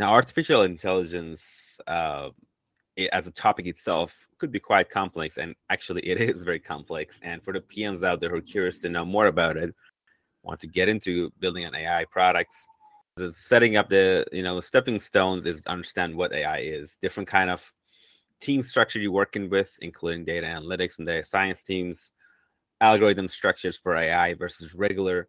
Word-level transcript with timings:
Now, 0.00 0.12
artificial 0.14 0.62
intelligence 0.62 1.78
uh, 1.86 2.30
as 3.12 3.26
a 3.26 3.30
topic 3.30 3.66
itself 3.66 4.26
could 4.38 4.50
be 4.50 4.58
quite 4.58 4.88
complex, 4.88 5.36
and 5.36 5.54
actually, 5.68 6.00
it 6.08 6.18
is 6.34 6.40
very 6.40 6.58
complex. 6.58 7.20
And 7.22 7.42
for 7.42 7.52
the 7.52 7.60
PMs 7.60 8.02
out 8.02 8.18
there 8.18 8.30
who 8.30 8.36
are 8.36 8.40
curious 8.40 8.80
to 8.80 8.88
know 8.88 9.04
more 9.04 9.26
about 9.26 9.58
it, 9.58 9.74
want 10.42 10.58
to 10.60 10.66
get 10.66 10.88
into 10.88 11.30
building 11.38 11.66
an 11.66 11.74
AI 11.74 12.06
products, 12.10 12.66
setting 13.28 13.76
up 13.76 13.90
the 13.90 14.24
you 14.32 14.42
know 14.42 14.58
stepping 14.60 14.98
stones 14.98 15.44
is 15.44 15.62
understand 15.66 16.16
what 16.16 16.32
AI 16.32 16.60
is, 16.60 16.96
different 17.02 17.28
kind 17.28 17.50
of 17.50 17.70
team 18.40 18.62
structure 18.62 19.00
you're 19.00 19.12
working 19.12 19.50
with, 19.50 19.70
including 19.82 20.24
data 20.24 20.46
analytics 20.46 20.96
and 20.96 21.06
data 21.08 21.26
science 21.26 21.62
teams, 21.62 22.12
algorithm 22.80 23.28
structures 23.28 23.76
for 23.76 23.94
AI 23.96 24.32
versus 24.32 24.74
regular 24.74 25.28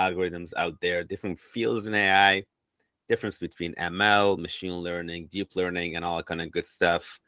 algorithms 0.00 0.54
out 0.56 0.80
there, 0.80 1.04
different 1.04 1.38
fields 1.38 1.86
in 1.86 1.94
AI, 1.94 2.44
difference 3.06 3.38
between 3.38 3.74
ML, 3.74 4.38
machine 4.38 4.74
learning, 4.74 5.28
deep 5.30 5.56
learning, 5.56 5.96
and 5.96 6.04
all 6.04 6.16
that 6.16 6.26
kind 6.26 6.40
of 6.40 6.50
good 6.50 6.66
stuff. 6.66 7.20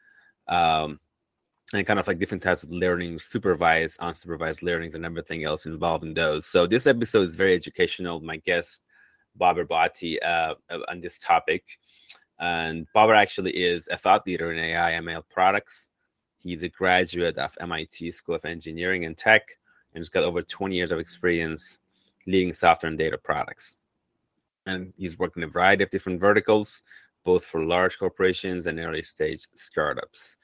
Um, 0.47 0.99
and 1.73 1.85
kind 1.85 1.99
of 1.99 2.07
like 2.07 2.17
different 2.17 2.41
types 2.41 2.63
of 2.63 2.71
learning, 2.71 3.19
supervised, 3.19 3.99
unsupervised 3.99 4.63
learnings, 4.63 4.95
and 4.95 5.05
everything 5.05 5.43
else 5.43 5.65
involved 5.67 6.03
in 6.03 6.13
those. 6.13 6.45
So 6.47 6.65
this 6.65 6.87
episode 6.87 7.27
is 7.27 7.35
very 7.35 7.53
educational. 7.53 8.19
My 8.21 8.37
guest, 8.37 8.83
Babar 9.35 9.65
Bhatti, 9.65 10.17
uh, 10.25 10.55
on 10.87 10.99
this 11.01 11.19
topic. 11.19 11.63
And 12.39 12.87
Babar 12.93 13.15
actually 13.15 13.51
is 13.51 13.87
a 13.91 13.97
thought 13.97 14.25
leader 14.25 14.51
in 14.51 14.57
AI 14.57 14.93
ML 14.93 15.23
products. 15.29 15.89
He's 16.39 16.63
a 16.63 16.69
graduate 16.69 17.37
of 17.37 17.55
MIT 17.59 18.13
School 18.13 18.35
of 18.35 18.45
Engineering 18.45 19.05
and 19.05 19.15
Tech, 19.15 19.43
and 19.93 20.01
he's 20.01 20.09
got 20.09 20.23
over 20.23 20.41
20 20.41 20.75
years 20.75 20.91
of 20.91 20.99
experience 20.99 21.77
leading 22.25 22.53
software 22.53 22.89
and 22.89 22.97
data 22.97 23.17
products 23.17 23.75
and 24.65 24.93
he's 24.97 25.17
worked 25.17 25.37
in 25.37 25.43
a 25.43 25.47
variety 25.47 25.83
of 25.83 25.89
different 25.89 26.19
verticals, 26.19 26.83
both 27.25 27.43
for 27.43 27.63
large 27.63 27.97
corporations 27.99 28.67
and 28.67 28.79
early 28.79 29.01
stage 29.01 29.47
startups. 29.55 30.37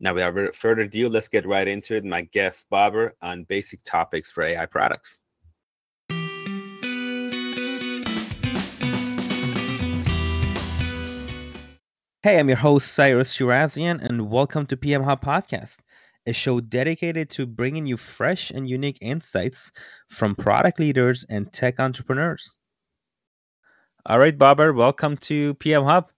Now, 0.00 0.14
without 0.14 0.54
further 0.54 0.82
ado, 0.82 1.08
let's 1.08 1.28
get 1.28 1.46
right 1.46 1.68
into 1.68 1.94
it. 1.94 2.04
My 2.04 2.22
guest, 2.22 2.66
Babar, 2.70 3.14
on 3.22 3.44
basic 3.44 3.82
topics 3.82 4.30
for 4.30 4.42
AI 4.42 4.66
products. 4.66 5.20
Hey, 12.24 12.38
I'm 12.38 12.48
your 12.48 12.56
host, 12.56 12.94
Cyrus 12.94 13.36
Shirazian, 13.36 14.00
and 14.00 14.30
welcome 14.30 14.64
to 14.66 14.76
PM 14.76 15.02
Hub 15.02 15.24
Podcast, 15.24 15.78
a 16.26 16.32
show 16.32 16.60
dedicated 16.60 17.30
to 17.30 17.46
bringing 17.46 17.84
you 17.84 17.96
fresh 17.96 18.50
and 18.50 18.68
unique 18.68 18.98
insights 19.00 19.72
from 20.08 20.36
product 20.36 20.78
leaders 20.78 21.24
and 21.28 21.52
tech 21.52 21.80
entrepreneurs. 21.80 22.56
All 24.04 24.18
right, 24.18 24.36
Babar, 24.36 24.72
welcome 24.72 25.16
to 25.18 25.54
PM 25.54 25.84
Hub. 25.84 26.10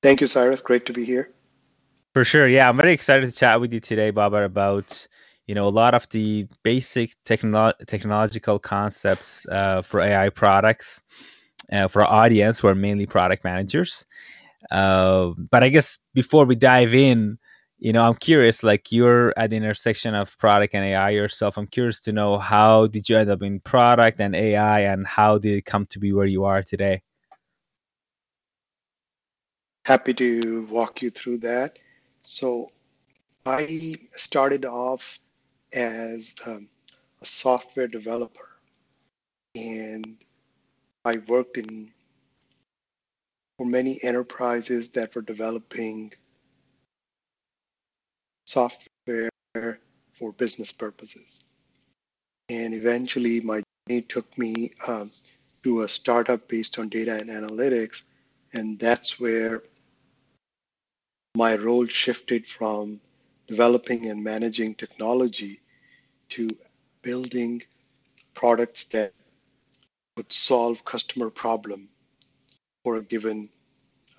Thank 0.00 0.20
you, 0.20 0.28
Cyrus. 0.28 0.60
Great 0.60 0.86
to 0.86 0.92
be 0.92 1.04
here. 1.04 1.32
For 2.14 2.24
sure. 2.24 2.46
Yeah, 2.46 2.68
I'm 2.68 2.76
very 2.76 2.92
excited 2.92 3.28
to 3.28 3.36
chat 3.36 3.60
with 3.60 3.72
you 3.72 3.80
today, 3.80 4.10
Babar, 4.12 4.44
about 4.44 5.08
you 5.48 5.56
know 5.56 5.66
a 5.66 5.70
lot 5.70 5.94
of 5.94 6.08
the 6.10 6.46
basic 6.62 7.16
technolo- 7.24 7.74
technological 7.86 8.60
concepts 8.60 9.44
uh, 9.50 9.82
for 9.82 10.00
AI 10.00 10.28
products 10.28 11.02
uh, 11.72 11.88
for 11.88 12.04
our 12.04 12.24
audience 12.24 12.60
who 12.60 12.68
are 12.68 12.76
mainly 12.76 13.06
product 13.06 13.42
managers. 13.42 14.06
Uh, 14.70 15.30
but 15.50 15.64
I 15.64 15.68
guess 15.68 15.98
before 16.14 16.44
we 16.44 16.54
dive 16.54 16.94
in, 16.94 17.38
you 17.78 17.92
know 17.92 18.02
i'm 18.02 18.14
curious 18.14 18.62
like 18.62 18.90
you're 18.90 19.34
at 19.36 19.50
the 19.50 19.56
intersection 19.56 20.14
of 20.14 20.36
product 20.38 20.74
and 20.74 20.84
ai 20.84 21.10
yourself. 21.10 21.58
I'm 21.58 21.66
curious 21.66 22.00
to 22.00 22.12
know 22.12 22.38
how 22.38 22.86
did 22.86 23.08
you 23.08 23.18
end 23.18 23.30
up 23.30 23.42
in 23.42 23.60
product 23.60 24.20
and 24.20 24.34
ai 24.34 24.80
and 24.80 25.06
how 25.06 25.38
did 25.38 25.58
it 25.58 25.64
come 25.64 25.86
to 25.86 25.98
be 25.98 26.12
where 26.12 26.26
you 26.26 26.44
are 26.44 26.62
today? 26.62 27.02
Happy 29.84 30.14
to 30.14 30.66
walk 30.66 31.02
you 31.02 31.10
through 31.10 31.38
that. 31.38 31.78
So 32.22 32.70
i 33.46 33.94
started 34.16 34.64
off 34.64 35.18
as 35.72 36.34
um, 36.46 36.68
a 37.22 37.24
software 37.24 37.86
developer 37.86 38.48
and 39.54 40.16
i 41.04 41.18
worked 41.28 41.56
in 41.56 41.92
for 43.56 43.66
many 43.66 44.02
enterprises 44.02 44.90
that 44.90 45.14
were 45.14 45.22
developing 45.22 46.12
software 48.46 49.30
for 50.14 50.32
business 50.32 50.72
purposes. 50.72 51.40
And 52.48 52.72
eventually, 52.72 53.40
my 53.40 53.62
journey 53.88 54.02
took 54.02 54.38
me 54.38 54.72
um, 54.86 55.10
to 55.64 55.82
a 55.82 55.88
startup 55.88 56.48
based 56.48 56.78
on 56.78 56.88
data 56.88 57.18
and 57.18 57.28
analytics. 57.28 58.02
And 58.52 58.78
that's 58.78 59.20
where 59.20 59.62
my 61.36 61.56
role 61.56 61.86
shifted 61.86 62.46
from 62.46 63.00
developing 63.48 64.08
and 64.08 64.22
managing 64.22 64.74
technology 64.74 65.60
to 66.30 66.48
building 67.02 67.62
products 68.34 68.84
that 68.84 69.12
would 70.16 70.32
solve 70.32 70.84
customer 70.84 71.30
problem 71.30 71.88
for 72.84 72.96
a 72.96 73.02
given 73.02 73.48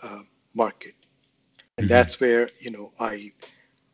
uh, 0.04 0.20
market. 0.54 0.94
And 1.78 1.86
mm-hmm. 1.86 1.94
that's 1.94 2.20
where, 2.20 2.50
you 2.60 2.72
know, 2.72 2.92
I 3.00 3.32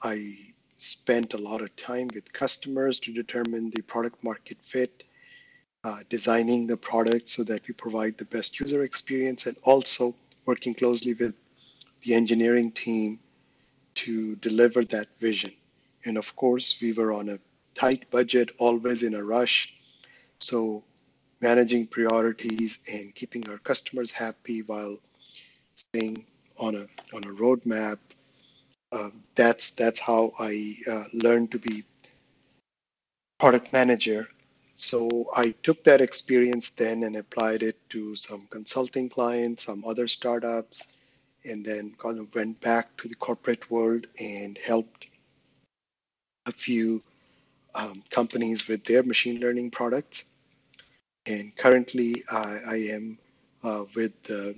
I 0.03 0.35
spent 0.75 1.33
a 1.33 1.37
lot 1.37 1.61
of 1.61 1.73
time 1.77 2.09
with 2.13 2.33
customers 2.33 2.99
to 2.99 3.13
determine 3.13 3.69
the 3.69 3.81
product 3.83 4.21
market 4.21 4.57
fit, 4.61 5.03
uh, 5.85 5.99
designing 6.09 6.67
the 6.67 6.75
product 6.75 7.29
so 7.29 7.43
that 7.45 7.65
we 7.67 7.73
provide 7.73 8.17
the 8.17 8.25
best 8.25 8.59
user 8.59 8.83
experience, 8.83 9.45
and 9.45 9.55
also 9.63 10.13
working 10.45 10.73
closely 10.73 11.13
with 11.13 11.35
the 12.01 12.13
engineering 12.15 12.69
team 12.71 13.17
to 13.95 14.35
deliver 14.35 14.83
that 14.83 15.07
vision. 15.19 15.53
And 16.03 16.17
of 16.17 16.35
course, 16.35 16.81
we 16.81 16.91
were 16.91 17.13
on 17.13 17.29
a 17.29 17.39
tight 17.73 18.11
budget, 18.11 18.51
always 18.57 19.03
in 19.03 19.13
a 19.13 19.23
rush. 19.23 19.73
So 20.39 20.83
managing 21.39 21.87
priorities 21.87 22.79
and 22.91 23.15
keeping 23.15 23.49
our 23.49 23.57
customers 23.57 24.11
happy 24.11 24.63
while 24.63 24.97
staying 25.75 26.25
on 26.57 26.75
a 26.75 26.87
on 27.15 27.23
a 27.23 27.33
roadmap 27.33 27.99
that's 29.35 29.71
that's 29.71 29.99
how 29.99 30.33
I 30.39 30.75
uh, 30.87 31.05
learned 31.13 31.51
to 31.51 31.59
be 31.59 31.83
product 33.39 33.73
manager. 33.73 34.29
So 34.75 35.29
I 35.35 35.51
took 35.63 35.83
that 35.83 36.01
experience 36.01 36.69
then 36.71 37.03
and 37.03 37.15
applied 37.15 37.61
it 37.63 37.77
to 37.89 38.15
some 38.15 38.47
consulting 38.49 39.09
clients, 39.09 39.65
some 39.65 39.83
other 39.85 40.07
startups, 40.07 40.93
and 41.45 41.63
then 41.63 41.93
kind 41.97 42.19
of 42.19 42.33
went 42.33 42.59
back 42.61 42.95
to 42.97 43.07
the 43.07 43.15
corporate 43.15 43.69
world 43.69 44.07
and 44.19 44.57
helped 44.57 45.07
a 46.45 46.51
few 46.51 47.01
um, 47.75 48.03
companies 48.09 48.67
with 48.67 48.83
their 48.85 49.03
machine 49.03 49.39
learning 49.39 49.71
products. 49.71 50.25
And 51.25 51.55
currently, 51.55 52.23
I, 52.31 52.59
I 52.65 52.75
am 52.91 53.17
uh, 53.63 53.85
with 53.95 54.13
uh, 54.29 54.53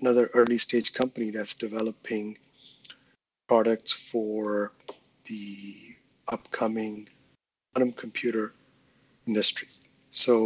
another 0.00 0.30
early 0.34 0.58
stage 0.58 0.92
company 0.92 1.30
that's 1.30 1.54
developing 1.54 2.36
products 3.50 3.90
for 3.90 4.70
the 5.24 5.74
upcoming 6.28 7.08
quantum 7.74 7.92
computer 7.92 8.54
industries. 9.26 9.88
So 10.12 10.44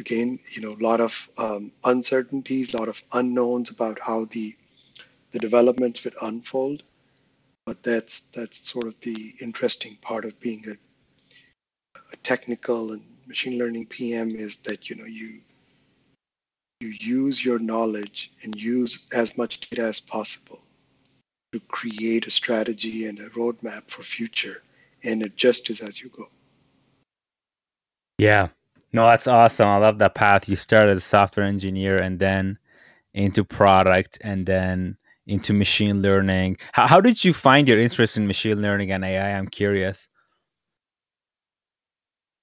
again, 0.00 0.40
you 0.50 0.60
know, 0.60 0.72
a 0.72 0.82
lot 0.82 1.00
of 1.00 1.12
um, 1.38 1.70
uncertainties, 1.84 2.74
a 2.74 2.78
lot 2.78 2.88
of 2.88 3.00
unknowns 3.12 3.70
about 3.70 4.00
how 4.00 4.24
the 4.24 4.56
the 5.30 5.38
developments 5.38 6.02
would 6.02 6.16
unfold. 6.20 6.82
But 7.64 7.84
that's 7.84 8.18
that's 8.36 8.58
sort 8.72 8.88
of 8.88 8.98
the 9.02 9.32
interesting 9.40 9.96
part 10.02 10.24
of 10.24 10.40
being 10.40 10.64
a, 10.68 10.76
a 12.12 12.16
technical 12.24 12.92
and 12.94 13.04
machine 13.28 13.56
learning 13.56 13.86
PM 13.86 14.34
is 14.34 14.56
that 14.66 14.90
you 14.90 14.96
know 14.96 15.10
you 15.20 15.30
you 16.80 16.90
use 17.20 17.44
your 17.44 17.60
knowledge 17.60 18.32
and 18.42 18.60
use 18.60 19.06
as 19.12 19.38
much 19.38 19.60
data 19.60 19.84
as 19.86 20.00
possible 20.00 20.65
to 21.52 21.60
create 21.60 22.26
a 22.26 22.30
strategy 22.30 23.06
and 23.06 23.18
a 23.18 23.30
roadmap 23.30 23.88
for 23.88 24.02
future 24.02 24.62
and 25.02 25.22
adjust 25.22 25.70
it 25.70 25.82
as 25.82 26.00
you 26.00 26.08
go. 26.08 26.28
Yeah. 28.18 28.48
No, 28.92 29.06
that's 29.06 29.26
awesome. 29.26 29.66
I 29.66 29.76
love 29.78 29.98
that 29.98 30.14
path. 30.14 30.48
You 30.48 30.56
started 30.56 30.96
as 30.96 31.04
a 31.04 31.08
software 31.08 31.46
engineer 31.46 31.98
and 31.98 32.18
then 32.18 32.58
into 33.14 33.44
product 33.44 34.18
and 34.22 34.46
then 34.46 34.96
into 35.26 35.52
machine 35.52 36.02
learning. 36.02 36.56
How, 36.72 36.86
how 36.86 37.00
did 37.00 37.22
you 37.22 37.34
find 37.34 37.68
your 37.68 37.80
interest 37.80 38.16
in 38.16 38.26
machine 38.26 38.62
learning 38.62 38.92
and 38.92 39.04
AI? 39.04 39.32
I'm 39.32 39.48
curious. 39.48 40.08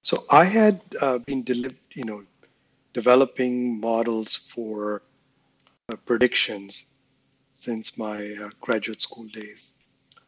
So 0.02 0.24
I 0.30 0.44
had 0.44 0.80
uh, 1.00 1.18
been, 1.18 1.42
deli- 1.42 1.76
you 1.94 2.04
know, 2.04 2.24
developing 2.92 3.80
models 3.80 4.36
for 4.36 5.02
uh, 5.88 5.96
predictions 6.04 6.86
since 7.64 7.96
my 7.96 8.36
uh, 8.42 8.50
graduate 8.60 9.00
school 9.00 9.26
days. 9.28 9.72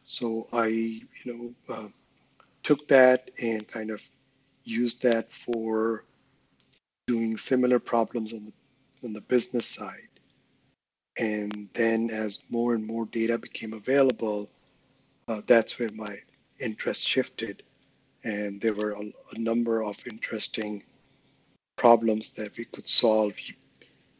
So 0.03 0.47
I, 0.51 0.67
you 0.67 1.25
know, 1.25 1.53
uh, 1.73 1.87
took 2.63 2.87
that 2.87 3.29
and 3.41 3.67
kind 3.67 3.91
of 3.91 4.01
used 4.63 5.03
that 5.03 5.31
for 5.31 6.03
doing 7.07 7.37
similar 7.37 7.79
problems 7.79 8.33
on 8.33 8.45
the 8.45 8.53
on 9.03 9.13
the 9.13 9.21
business 9.21 9.67
side. 9.67 10.09
And 11.19 11.69
then 11.73 12.09
as 12.09 12.43
more 12.49 12.73
and 12.73 12.85
more 12.85 13.05
data 13.05 13.37
became 13.37 13.73
available, 13.73 14.49
uh, 15.27 15.41
that's 15.45 15.77
where 15.77 15.91
my 15.93 16.17
interest 16.59 17.07
shifted. 17.07 17.63
And 18.23 18.59
there 18.61 18.73
were 18.73 18.91
a, 18.91 19.05
a 19.35 19.39
number 19.39 19.83
of 19.83 19.97
interesting 20.07 20.83
problems 21.75 22.31
that 22.31 22.57
we 22.57 22.65
could 22.65 22.87
solve 22.87 23.33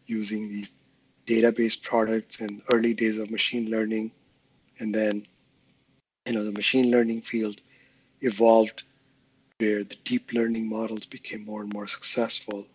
using 0.05 0.47
these 0.49 0.73
database 1.27 1.81
products 1.81 2.39
and 2.39 2.61
early 2.71 2.93
days 2.93 3.17
of 3.19 3.29
machine 3.29 3.69
learning. 3.69 4.11
And 4.79 4.95
then, 4.95 5.27
you 6.25 6.33
know, 6.33 6.43
the 6.43 6.51
machine 6.51 6.89
learning 6.89 7.21
field 7.21 7.61
evolved 8.21 8.83
where 9.59 9.83
the 9.83 9.97
deep 10.03 10.33
learning 10.33 10.69
models 10.69 11.05
became 11.05 11.45
more 11.45 11.61
and 11.61 11.73
more 11.73 11.87
successful. 11.87 12.65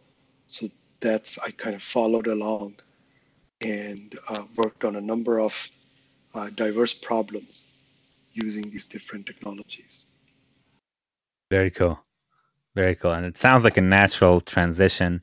So 0.47 0.69
that's, 1.01 1.39
I 1.39 1.51
kind 1.51 1.75
of 1.75 1.83
followed 1.83 2.27
along 2.27 2.75
and 3.61 4.19
uh, 4.29 4.45
worked 4.57 4.85
on 4.85 4.97
a 4.97 5.01
number 5.01 5.41
of 5.41 5.71
uh, 6.35 6.51
diverse 6.51 6.93
problems 6.93 7.65
using 8.33 8.71
these 8.71 8.87
different 8.87 9.27
technologies. 9.27 10.05
Very 11.51 11.71
cool. 11.71 11.99
Very 12.75 12.95
cool. 12.97 13.13
And 13.13 13.27
it 13.27 13.39
sounds 13.39 13.65
like 13.65 13.77
a 13.77 13.83
natural 13.83 14.41
transition 14.41 15.23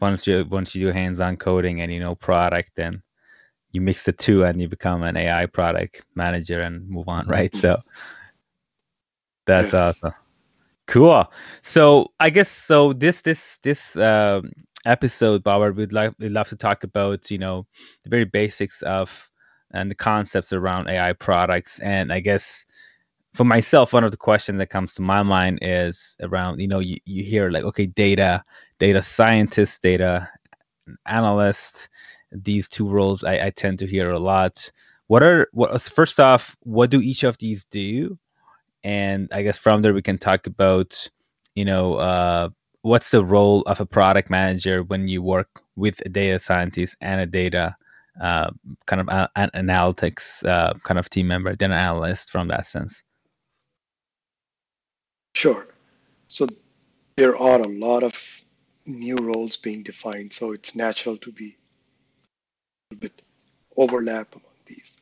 once 0.00 0.26
you 0.26 0.44
once 0.48 0.74
you 0.74 0.86
do 0.86 0.92
hands-on 0.92 1.36
coding 1.36 1.80
and 1.80 1.92
you 1.92 2.00
know 2.00 2.14
product, 2.14 2.70
then 2.76 3.02
you 3.72 3.80
mix 3.80 4.04
the 4.04 4.12
two 4.12 4.44
and 4.44 4.60
you 4.60 4.68
become 4.68 5.02
an 5.02 5.16
AI 5.16 5.46
product 5.46 6.02
manager 6.14 6.60
and 6.60 6.88
move 6.88 7.08
on, 7.08 7.26
right? 7.26 7.54
So 7.54 7.80
that's 9.46 9.72
yes. 9.72 9.74
awesome. 9.74 10.14
Cool. 10.86 11.30
So 11.62 12.12
I 12.18 12.30
guess 12.30 12.48
so. 12.48 12.92
This 12.92 13.22
this 13.22 13.58
this 13.62 13.96
um, 13.96 14.50
episode, 14.86 15.42
Babar, 15.42 15.72
we'd 15.72 15.92
like 15.92 16.14
we'd 16.18 16.32
love 16.32 16.48
to 16.48 16.56
talk 16.56 16.84
about 16.84 17.30
you 17.30 17.38
know 17.38 17.66
the 18.04 18.10
very 18.10 18.24
basics 18.24 18.82
of 18.82 19.28
and 19.72 19.90
the 19.90 19.94
concepts 19.94 20.52
around 20.52 20.88
AI 20.88 21.12
products. 21.12 21.78
And 21.80 22.12
I 22.12 22.20
guess 22.20 22.64
for 23.38 23.44
myself, 23.44 23.92
one 23.92 24.02
of 24.02 24.10
the 24.10 24.16
questions 24.16 24.58
that 24.58 24.68
comes 24.68 24.92
to 24.92 25.00
my 25.00 25.22
mind 25.22 25.60
is 25.62 26.16
around, 26.22 26.58
you 26.58 26.66
know, 26.66 26.80
you, 26.80 26.98
you 27.04 27.22
hear 27.22 27.52
like, 27.52 27.62
okay, 27.62 27.86
data, 27.86 28.42
data 28.80 29.00
scientist, 29.00 29.80
data 29.80 30.28
analyst, 31.06 31.88
these 32.32 32.68
two 32.68 32.88
roles 32.88 33.22
I, 33.22 33.46
I 33.46 33.50
tend 33.50 33.78
to 33.78 33.86
hear 33.86 34.10
a 34.10 34.18
lot. 34.18 34.72
What 35.06 35.22
are 35.22 35.46
what 35.52 35.80
first 35.82 36.18
off, 36.18 36.56
what 36.64 36.90
do 36.90 37.00
each 37.00 37.22
of 37.22 37.38
these 37.38 37.62
do? 37.70 38.18
And 38.82 39.28
I 39.30 39.42
guess 39.42 39.56
from 39.56 39.82
there 39.82 39.94
we 39.94 40.02
can 40.02 40.18
talk 40.18 40.48
about, 40.48 41.08
you 41.54 41.64
know, 41.64 41.94
uh, 41.94 42.48
what's 42.82 43.12
the 43.12 43.24
role 43.24 43.62
of 43.66 43.78
a 43.78 43.86
product 43.86 44.30
manager 44.30 44.82
when 44.82 45.06
you 45.06 45.22
work 45.22 45.62
with 45.76 46.02
a 46.04 46.08
data 46.08 46.40
scientist 46.40 46.96
and 47.00 47.20
a 47.20 47.26
data 47.26 47.76
uh, 48.20 48.50
kind 48.86 49.00
of 49.00 49.06
a, 49.06 49.30
an 49.36 49.50
analytics 49.54 50.44
uh, 50.44 50.74
kind 50.82 50.98
of 50.98 51.08
team 51.08 51.28
member, 51.28 51.54
data 51.54 51.74
analyst 51.74 52.30
from 52.32 52.48
that 52.48 52.66
sense? 52.66 53.04
Sure. 55.38 55.68
So 56.26 56.48
there 57.16 57.36
are 57.36 57.60
a 57.60 57.68
lot 57.68 58.02
of 58.02 58.12
new 58.86 59.14
roles 59.14 59.56
being 59.56 59.84
defined, 59.84 60.32
so 60.32 60.50
it's 60.50 60.74
natural 60.74 61.16
to 61.18 61.30
be 61.30 61.56
a 62.90 62.96
bit 62.96 63.22
overlap 63.76 64.34
among 64.34 64.56
these. 64.66 64.96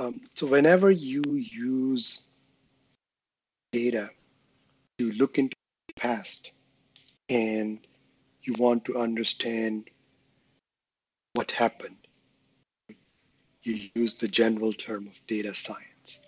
Um, 0.00 0.20
so 0.34 0.46
whenever 0.46 0.90
you 0.90 1.22
use 1.32 2.26
data 3.72 4.10
to 4.98 5.12
look 5.12 5.38
into 5.38 5.56
the 5.86 5.94
past 5.94 6.52
and 7.30 7.78
you 8.42 8.52
want 8.58 8.84
to 8.84 8.98
understand 8.98 9.88
what 11.32 11.52
happened, 11.52 11.96
you 13.62 13.88
use 13.94 14.12
the 14.12 14.28
general 14.28 14.74
term 14.74 15.06
of 15.06 15.26
data 15.26 15.54
science. 15.54 16.20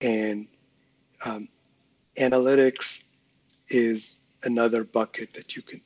And 0.00 0.48
um, 1.24 1.48
analytics 2.16 3.04
is 3.68 4.16
another 4.42 4.84
bucket 4.84 5.34
that 5.34 5.56
you 5.56 5.62
can 5.62 5.80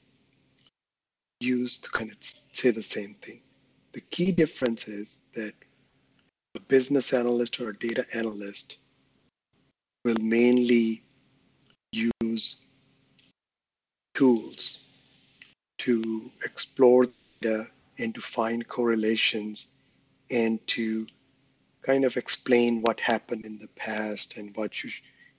use 1.40 1.78
to 1.78 1.90
kind 1.90 2.10
of 2.10 2.16
say 2.52 2.70
the 2.70 2.82
same 2.82 3.14
thing. 3.14 3.40
The 3.92 4.00
key 4.00 4.32
difference 4.32 4.88
is 4.88 5.22
that 5.34 5.54
a 6.56 6.60
business 6.60 7.12
analyst 7.12 7.60
or 7.60 7.70
a 7.70 7.78
data 7.78 8.04
analyst 8.14 8.78
will 10.04 10.16
mainly 10.20 11.02
use 11.92 12.62
tools 14.14 14.84
to 15.78 16.30
explore 16.44 17.06
data 17.40 17.68
and 17.98 18.14
to 18.14 18.20
find 18.20 18.66
correlations 18.66 19.68
and 20.30 20.64
to 20.66 21.06
kind 21.82 22.04
of 22.04 22.16
explain 22.16 22.82
what 22.82 23.00
happened 23.00 23.46
in 23.46 23.58
the 23.58 23.68
past 23.68 24.36
and 24.36 24.54
what 24.56 24.82
you 24.82 24.90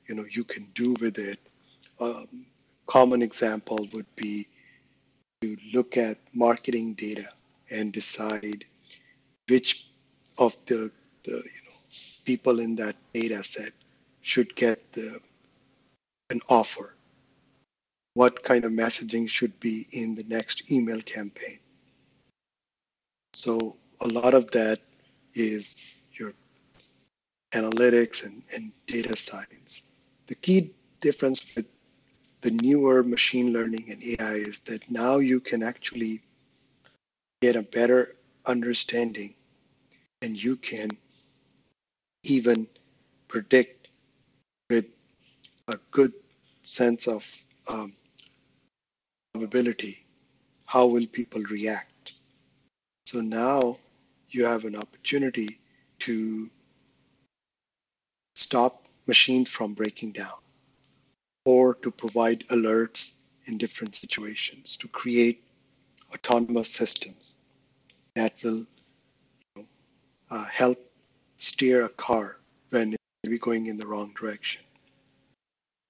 you 0.10 0.16
know 0.16 0.26
you 0.30 0.44
can 0.44 0.68
do 0.74 0.96
with 1.00 1.20
it. 1.20 1.40
Um, 2.00 2.48
common 2.88 3.22
example 3.22 3.88
would 3.94 4.08
be 4.16 4.48
to 5.42 5.56
look 5.72 5.96
at 5.96 6.18
marketing 6.34 6.96
data 6.96 7.30
and 7.70 7.94
decide 7.94 8.66
which 9.48 9.88
of 10.40 10.58
the, 10.66 10.92
the 11.24 11.32
you 11.32 11.62
know 11.66 11.78
people 12.26 12.60
in 12.60 12.76
that 12.78 12.96
data 13.14 13.44
set 13.44 13.72
should 14.22 14.56
get 14.56 14.92
the 14.94 15.22
an 16.32 16.42
offer. 16.50 16.96
What 18.16 18.44
kind 18.44 18.66
of 18.66 18.72
messaging 18.72 19.30
should 19.30 19.60
be 19.60 19.88
in 19.92 20.16
the 20.16 20.24
next 20.24 20.72
email 20.72 21.02
campaign? 21.02 21.60
So 23.34 23.78
a 24.02 24.08
lot 24.08 24.34
of 24.34 24.50
that 24.52 24.80
is 25.36 25.78
your 26.14 26.34
analytics 27.54 28.26
and, 28.26 28.42
and 28.54 28.72
data 28.88 29.16
science. 29.16 29.84
The 30.30 30.36
key 30.36 30.76
difference 31.02 31.56
with 31.56 31.66
the 32.42 32.52
newer 32.52 33.02
machine 33.02 33.52
learning 33.52 33.90
and 33.90 34.04
AI 34.04 34.36
is 34.36 34.60
that 34.66 34.90
now 34.92 35.18
you 35.18 35.40
can 35.40 35.64
actually 35.64 36.22
get 37.42 37.56
a 37.56 37.64
better 37.64 38.16
understanding 38.46 39.34
and 40.22 40.42
you 40.42 40.56
can 40.56 40.92
even 42.26 42.68
predict 43.28 43.88
with 44.70 44.86
a 45.68 45.80
good 45.90 46.14
sense 46.62 47.08
of 47.08 47.26
um, 47.68 47.94
probability 49.34 50.06
how 50.66 50.86
will 50.86 51.08
people 51.08 51.42
react. 51.50 52.14
So 53.08 53.22
now 53.22 53.80
you 54.30 54.46
have 54.46 54.66
an 54.66 54.76
opportunity 54.76 55.60
to 56.00 56.52
stop 58.36 58.86
machines 59.14 59.50
from 59.50 59.74
breaking 59.74 60.12
down 60.12 60.40
or 61.46 61.66
to 61.84 61.90
provide 62.04 62.48
alerts 62.56 63.02
in 63.48 63.58
different 63.58 63.96
situations 63.96 64.78
to 64.78 64.88
create 64.88 65.44
autonomous 66.14 66.70
systems 66.70 67.40
that 68.16 68.34
will 68.44 68.62
you 68.62 68.68
know, 69.56 69.66
uh, 70.30 70.46
help 70.46 70.80
steer 71.38 71.84
a 71.84 71.90
car 71.90 72.38
when 72.70 72.96
it's 73.24 73.44
going 73.50 73.66
in 73.68 73.78
the 73.78 73.88
wrong 73.92 74.14
direction. 74.20 74.62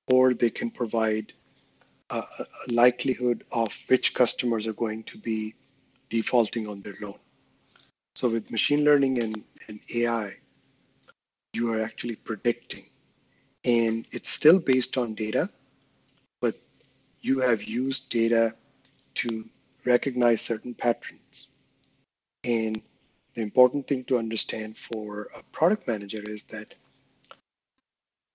Or 0.08 0.34
they 0.34 0.50
can 0.50 0.70
provide 0.72 1.34
a, 2.10 2.18
a 2.18 2.46
likelihood 2.82 3.44
of 3.52 3.76
which 3.88 4.14
customers 4.14 4.66
are 4.66 4.80
going 4.86 5.04
to 5.12 5.18
be 5.18 5.56
defaulting 6.10 6.68
on 6.68 6.82
their 6.82 6.96
loan. 7.02 7.20
So 8.16 8.30
with 8.30 8.50
machine 8.50 8.84
learning 8.84 9.22
and, 9.24 9.44
and 9.68 9.80
AI, 9.96 10.34
you 11.54 11.72
are 11.74 11.82
actually 11.82 12.16
predicting. 12.16 12.89
And 13.70 14.08
it's 14.10 14.32
still 14.32 14.60
based 14.60 14.98
on 14.98 15.14
data, 15.14 15.48
but 16.42 16.56
you 17.22 17.40
have 17.40 17.62
used 17.64 18.10
data 18.10 18.56
to 19.22 19.48
recognize 19.86 20.42
certain 20.42 20.74
patterns. 20.74 21.50
And 22.44 22.82
the 23.36 23.44
important 23.44 23.86
thing 23.88 24.06
to 24.06 24.18
understand 24.18 24.76
for 24.76 25.28
a 25.38 25.44
product 25.52 25.88
manager 25.88 26.24
is 26.28 26.46
that 26.46 26.74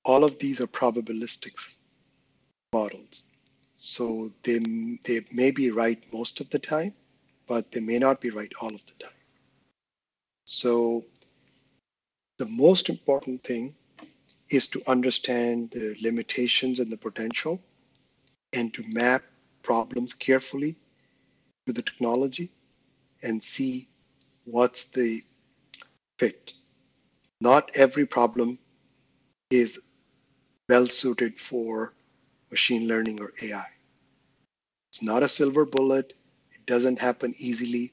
all 0.05 0.23
of 0.23 0.39
these 0.39 0.61
are 0.61 0.69
probabilistic 0.69 1.57
models. 2.73 3.25
So 3.75 4.31
they, 4.45 4.61
they 5.05 5.25
may 5.33 5.51
be 5.51 5.73
right 5.73 6.01
most 6.13 6.41
of 6.41 6.49
the 6.51 6.61
time, 6.61 6.95
but 7.49 7.73
they 7.73 7.81
may 7.81 7.99
not 7.99 8.21
be 8.21 8.31
right 8.31 8.53
all 8.61 8.73
of 8.73 8.87
the 8.87 9.05
time. 9.05 9.21
So 10.45 11.05
the 12.39 12.47
most 12.47 12.89
important 12.89 13.43
thing 13.43 13.75
is 14.51 14.69
to 14.69 14.83
understand 14.87 15.71
the 15.73 15.97
limitations 16.03 16.81
and 16.81 16.93
the 16.93 16.97
potential 16.99 17.63
and 18.53 18.75
to 18.75 18.85
map 18.89 19.25
problems 19.63 20.15
carefully 20.15 20.77
with 21.67 21.77
the 21.77 21.83
technology 21.83 22.53
and 23.23 23.43
see 23.43 23.89
what's 24.45 24.87
the 24.87 25.23
fit. 26.19 26.53
Not 27.41 27.71
every 27.75 28.07
problem 28.07 28.59
is 29.51 29.81
well 30.69 30.89
suited 30.89 31.39
for 31.41 31.95
machine 32.51 32.89
learning 32.89 33.21
or 33.21 33.33
AI. 33.43 33.67
It's 34.93 35.03
not 35.03 35.23
a 35.25 35.29
silver 35.29 35.65
bullet 35.67 36.15
It 36.55 36.67
doesn't 36.67 36.99
happen 36.99 37.35
easily. 37.39 37.93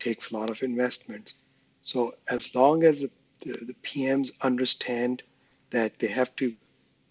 takes 0.00 0.30
a 0.30 0.36
lot 0.36 0.50
of 0.50 0.62
investments. 0.62 1.34
So 1.82 2.14
as 2.28 2.54
long 2.54 2.84
as 2.84 3.00
the, 3.02 3.10
the, 3.40 3.52
the 3.66 3.74
PMs 3.82 4.32
understand 4.42 5.22
that 5.70 5.98
they 5.98 6.08
have 6.08 6.34
to 6.36 6.54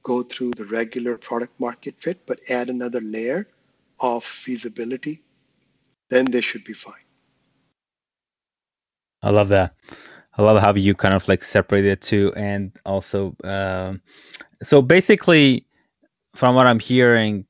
go 0.03 0.21
through 0.23 0.51
the 0.51 0.65
regular 0.65 1.17
product 1.17 1.59
market 1.59 1.95
fit, 1.99 2.25
but 2.25 2.39
add 2.49 2.69
another 2.69 3.01
layer 3.01 3.47
of 3.99 4.23
feasibility, 4.23 5.21
then 6.09 6.25
they 6.25 6.41
should 6.41 6.63
be 6.63 6.73
fine. 6.73 6.93
I 9.23 9.31
love 9.31 9.49
that. 9.49 9.73
I 10.37 10.43
love 10.43 10.61
how 10.61 10.73
you 10.75 10.93
kind 10.93 11.13
of 11.13 11.27
like 11.27 11.43
separate 11.43 11.85
it 11.85 12.01
too, 12.01 12.33
and 12.35 12.71
also, 12.85 13.35
um, 13.43 14.01
so 14.63 14.81
basically, 14.81 15.65
from 16.35 16.55
what 16.55 16.67
I'm 16.67 16.79
hearing, 16.79 17.45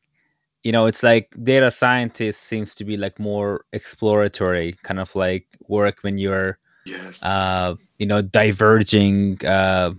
you 0.63 0.71
know, 0.71 0.85
it's 0.85 1.03
like 1.03 1.35
data 1.43 1.71
scientist 1.71 2.43
seems 2.43 2.75
to 2.75 2.85
be 2.85 2.95
like 2.95 3.19
more 3.19 3.65
exploratory, 3.73 4.75
kind 4.83 4.99
of 4.99 5.15
like 5.15 5.47
work 5.67 5.99
when 6.01 6.17
you're, 6.17 6.57
yes, 6.85 7.23
uh, 7.23 7.75
you 7.97 8.05
know, 8.05 8.21
diverging, 8.21 9.43
uh, 9.45 9.91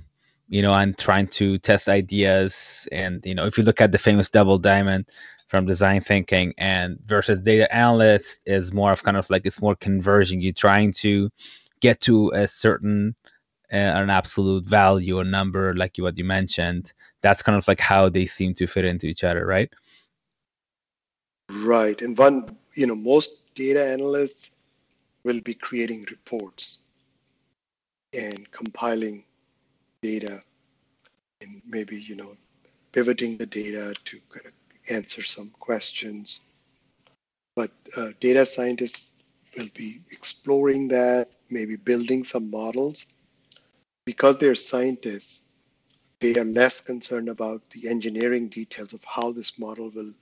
you 0.49 0.63
know, 0.63 0.73
and 0.75 0.97
trying 0.97 1.29
to 1.29 1.59
test 1.59 1.89
ideas, 1.89 2.89
and 2.93 3.25
you 3.25 3.35
know, 3.35 3.47
if 3.47 3.59
you 3.59 3.65
look 3.65 3.81
at 3.81 3.93
the 3.93 3.99
famous 3.99 4.31
double 4.31 4.59
diamond 4.59 5.07
from 5.49 5.67
design 5.67 6.01
thinking, 6.01 6.55
and 6.59 6.99
versus 7.07 7.41
data 7.41 7.73
analyst 7.75 8.41
is 8.47 8.73
more 8.73 8.93
of 8.93 9.03
kind 9.03 9.17
of 9.17 9.29
like 9.31 9.47
it's 9.47 9.61
more 9.61 9.77
converging. 9.77 10.41
You're 10.41 10.53
trying 10.53 10.93
to 10.95 11.31
get 11.81 12.01
to 12.03 12.31
a 12.31 12.49
certain 12.49 13.15
uh, 13.73 13.77
an 13.77 14.11
absolute 14.11 14.65
value 14.65 15.19
or 15.19 15.25
number 15.25 15.75
like 15.75 15.97
what 15.99 16.17
you 16.19 16.25
mentioned. 16.25 16.93
That's 17.23 17.43
kind 17.43 17.59
of 17.59 17.67
like 17.67 17.81
how 17.81 18.09
they 18.09 18.27
seem 18.27 18.55
to 18.55 18.67
fit 18.67 18.85
into 18.85 19.07
each 19.07 19.25
other 19.25 19.45
right? 19.47 19.73
Right. 21.51 22.01
And 22.03 22.17
one 22.17 22.57
you 22.75 22.87
know 22.87 22.95
most 22.95 23.55
data 23.55 23.85
analysts 23.85 24.51
will 25.25 25.41
be 25.41 25.55
creating 25.55 26.07
reports 26.11 26.83
and 28.15 28.51
compiling 28.53 29.25
data 30.03 30.43
and 31.41 31.63
maybe 31.67 31.97
you 32.01 32.17
know 32.17 32.37
pivoting 32.93 33.37
the 33.37 33.47
data 33.47 33.95
to 34.05 34.21
kind 34.31 34.47
of 34.47 34.53
answer 34.91 35.23
some 35.23 35.51
questions 35.59 36.41
but 37.57 37.71
uh, 37.97 38.11
data 38.21 38.45
scientists 38.45 39.11
will 39.57 39.69
be 39.75 40.03
exploring 40.11 40.89
that 40.89 41.31
maybe 41.49 41.77
building 41.77 42.23
some 42.23 42.51
models. 42.51 43.07
Because 44.05 44.37
they're 44.37 44.55
scientists, 44.55 45.43
they 46.21 46.35
are 46.37 46.45
less 46.45 46.81
concerned 46.81 47.29
about 47.29 47.69
the 47.71 47.89
engineering 47.89 48.49
details 48.49 48.93
of 48.93 49.03
how 49.05 49.33
this 49.33 49.59
model 49.59 49.91
will 49.91 50.13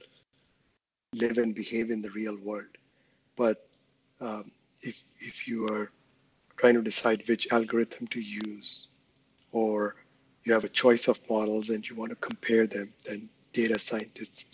live 1.12 1.38
and 1.38 1.54
behave 1.54 1.90
in 1.90 2.00
the 2.00 2.11
real 2.11 2.38
world. 2.43 2.78
But 3.37 3.69
um, 4.21 4.50
if, 4.81 5.02
if 5.19 5.47
you 5.47 5.69
are 5.69 5.90
trying 6.57 6.75
to 6.75 6.83
decide 6.83 7.28
which 7.28 7.49
algorithm 7.50 8.07
to 8.09 8.21
use, 8.21 8.88
or 9.54 9.94
you 10.42 10.52
have 10.52 10.64
a 10.64 10.68
choice 10.68 11.08
of 11.08 11.18
models 11.30 11.70
and 11.70 11.88
you 11.88 11.94
want 11.94 12.11
to 12.11 12.16
compare 12.16 12.66
them, 12.66 12.92
then 13.06 13.28
data 13.52 13.78
scientists 13.78 14.46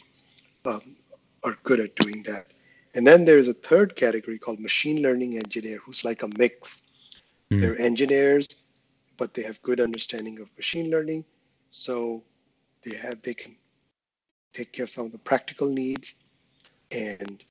um, 0.67 0.95
are 1.43 1.57
good 1.65 1.81
at 1.81 1.97
doing 1.97 2.23
that. 2.25 2.47
And 2.95 3.07
then 3.07 3.25
there's 3.25 3.49
a 3.49 3.55
third 3.55 3.97
category 3.97 4.39
called 4.39 4.61
machine 4.61 5.01
learning 5.03 5.39
engineer, 5.39 5.79
who's 5.85 6.05
like 6.05 6.23
a 6.23 6.29
mix. 6.37 6.83
Mm. 7.51 7.63
They're 7.63 7.81
engineers, 7.81 8.47
but 9.17 9.33
they 9.33 9.43
have 9.43 9.61
good 9.63 9.81
understanding 9.81 10.39
of 10.39 10.49
machine 10.57 10.91
learning. 10.91 11.25
So 11.71 12.23
they 12.85 12.97
have 12.97 13.23
they 13.23 13.35
can 13.35 13.57
take 14.53 14.73
care 14.73 14.85
of 14.85 14.91
some 14.91 15.07
of 15.07 15.13
the 15.13 15.19
practical 15.19 15.69
needs 15.69 16.15
and 16.91 17.43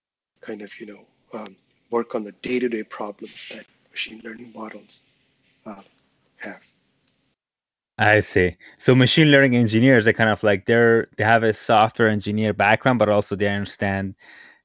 kind 0.42 0.62
of 0.62 0.72
you 0.80 0.86
know 0.86 1.06
um, 1.34 1.56
work 1.90 2.14
on 2.16 2.24
the 2.24 2.34
day-to-day 2.44 2.84
problems 2.84 3.50
that 3.50 3.66
machine 3.90 4.22
learning 4.24 4.52
models 4.54 5.04
uh, 5.66 5.82
have. 6.38 6.62
I 8.00 8.22
see. 8.22 8.56
So 8.78 8.96
machine 8.96 9.30
learning 9.30 9.58
engineers 9.58 10.08
are 10.08 10.14
kind 10.14 10.30
of 10.30 10.42
like 10.42 10.66
they're 10.66 11.10
they 11.18 11.26
have 11.26 11.44
a 11.44 11.54
software 11.54 12.08
engineer 12.08 12.54
background, 12.54 12.98
but 12.98 13.10
also 13.10 13.36
they 13.36 13.48
understand 13.48 14.16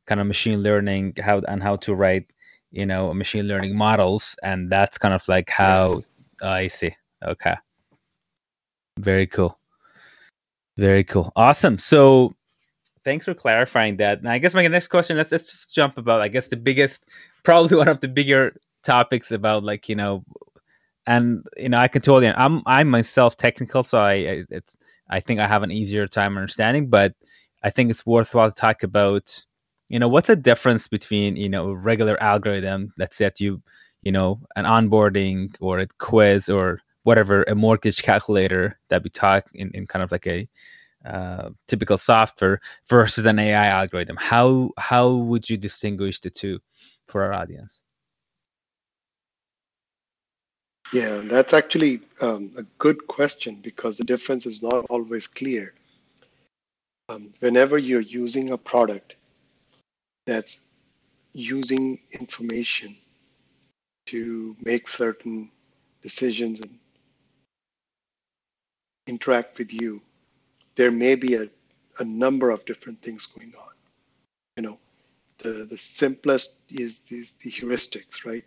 kind 0.07 0.21
of 0.21 0.29
machine 0.29 0.63
learning 0.63 1.15
how 1.21 1.41
and 1.49 1.61
how 1.61 1.75
to 1.77 1.95
write 1.95 2.27
you 2.71 2.87
know 2.87 3.13
machine 3.13 3.49
learning 3.49 3.77
models 3.77 4.37
and 4.43 4.71
that's 4.71 4.99
kind 4.99 5.15
of 5.15 5.27
like 5.29 5.51
how 5.51 5.95
yes. 5.95 6.09
oh, 6.43 6.49
i 6.49 6.69
see. 6.69 6.95
Okay. 7.25 7.55
Very 9.01 9.27
cool. 9.27 9.59
Very 10.77 11.03
cool. 11.03 11.33
Awesome. 11.35 11.79
So 11.81 12.35
thanks 13.03 13.25
for 13.25 13.35
clarifying 13.35 13.97
that. 13.97 14.19
And 14.19 14.29
i 14.29 14.39
guess 14.39 14.55
my 14.55 14.65
next 14.69 14.89
question 14.89 15.17
let's, 15.17 15.33
let's 15.33 15.51
just 15.51 15.75
jump 15.75 15.99
about 15.99 16.21
i 16.21 16.29
guess 16.29 16.47
the 16.47 16.57
biggest 16.57 17.07
probably 17.43 17.77
one 17.83 17.89
of 17.89 18.01
the 18.01 18.09
bigger 18.09 18.55
topics 18.85 19.33
about 19.33 19.65
like 19.65 19.89
you 19.89 19.97
know 19.97 20.25
and 21.07 21.45
you 21.57 21.69
know 21.69 21.79
i 21.79 21.89
can 21.89 22.03
totally 22.03 22.29
i'm 22.29 22.63
i'm 22.67 22.89
myself 22.89 23.37
technical 23.37 23.83
so 23.83 23.99
i 23.99 24.45
it's 24.51 24.77
i 25.11 25.21
think 25.21 25.41
i 25.41 25.47
have 25.47 25.63
an 25.63 25.71
easier 25.71 26.07
time 26.07 26.37
understanding 26.37 26.89
but 26.89 27.15
i 27.63 27.71
think 27.71 27.91
it's 27.91 28.07
worthwhile 28.07 28.51
to 28.51 28.55
talk 28.55 28.83
about 28.83 29.45
you 29.89 29.99
know 29.99 30.09
what's 30.09 30.29
the 30.29 30.37
difference 30.37 30.89
between 30.89 31.37
you 31.37 31.49
know 31.49 31.69
a 31.71 31.77
regular 31.77 32.21
algorithm 32.23 32.93
let's 32.99 33.17
say 33.17 33.27
that 33.27 33.41
you 33.41 33.63
you 34.03 34.13
know 34.13 34.41
an 34.57 34.65
onboarding 34.65 35.55
or 35.61 35.79
a 35.79 35.87
quiz 35.99 36.49
or 36.49 36.81
whatever 37.03 37.43
a 37.45 37.55
mortgage 37.55 38.03
calculator 38.03 38.79
that 38.89 39.03
we 39.03 39.11
talk 39.11 39.45
in, 39.55 39.71
in 39.75 39.87
kind 39.87 40.03
of 40.03 40.11
like 40.11 40.27
a 40.27 40.49
uh, 41.05 41.51
typical 41.69 41.99
software 41.99 42.61
versus 42.89 43.27
an 43.27 43.39
AI 43.39 43.67
algorithm. 43.67 44.17
How 44.17 44.71
how 44.79 45.13
would 45.15 45.49
you 45.51 45.59
distinguish 45.59 46.21
the 46.21 46.31
two 46.31 46.61
for 47.09 47.23
our 47.23 47.33
audience? 47.35 47.83
Yeah, 50.95 51.23
that's 51.25 51.53
actually 51.53 52.03
um, 52.21 52.53
a 52.57 52.63
good 52.79 53.09
question 53.09 53.57
because 53.57 53.99
the 53.99 54.05
difference 54.05 54.47
is 54.47 54.63
not 54.63 54.87
always 54.89 55.27
clear. 55.27 55.75
Um, 57.09 57.35
whenever 57.41 57.79
you're 57.79 58.01
using 58.01 58.53
a 58.53 58.59
product, 58.59 59.17
that's 60.25 60.67
using 61.33 61.99
information 62.13 62.97
to 64.07 64.57
make 64.65 64.87
certain 64.87 65.51
decisions 66.01 66.61
and 66.61 66.79
interact 69.09 69.59
with 69.59 69.73
you, 69.73 70.01
there 70.77 70.93
may 70.93 71.17
be 71.17 71.35
a, 71.35 71.49
a 71.99 72.05
number 72.05 72.51
of 72.51 72.65
different 72.67 73.03
things 73.03 73.27
going 73.27 73.53
on. 73.61 73.73
You 74.57 74.63
know, 74.63 74.79
the, 75.39 75.67
the 75.69 75.77
simplest 75.77 76.61
is 76.69 77.01
these 77.01 77.33
the 77.43 77.51
heuristics, 77.51 78.25
right? 78.25 78.45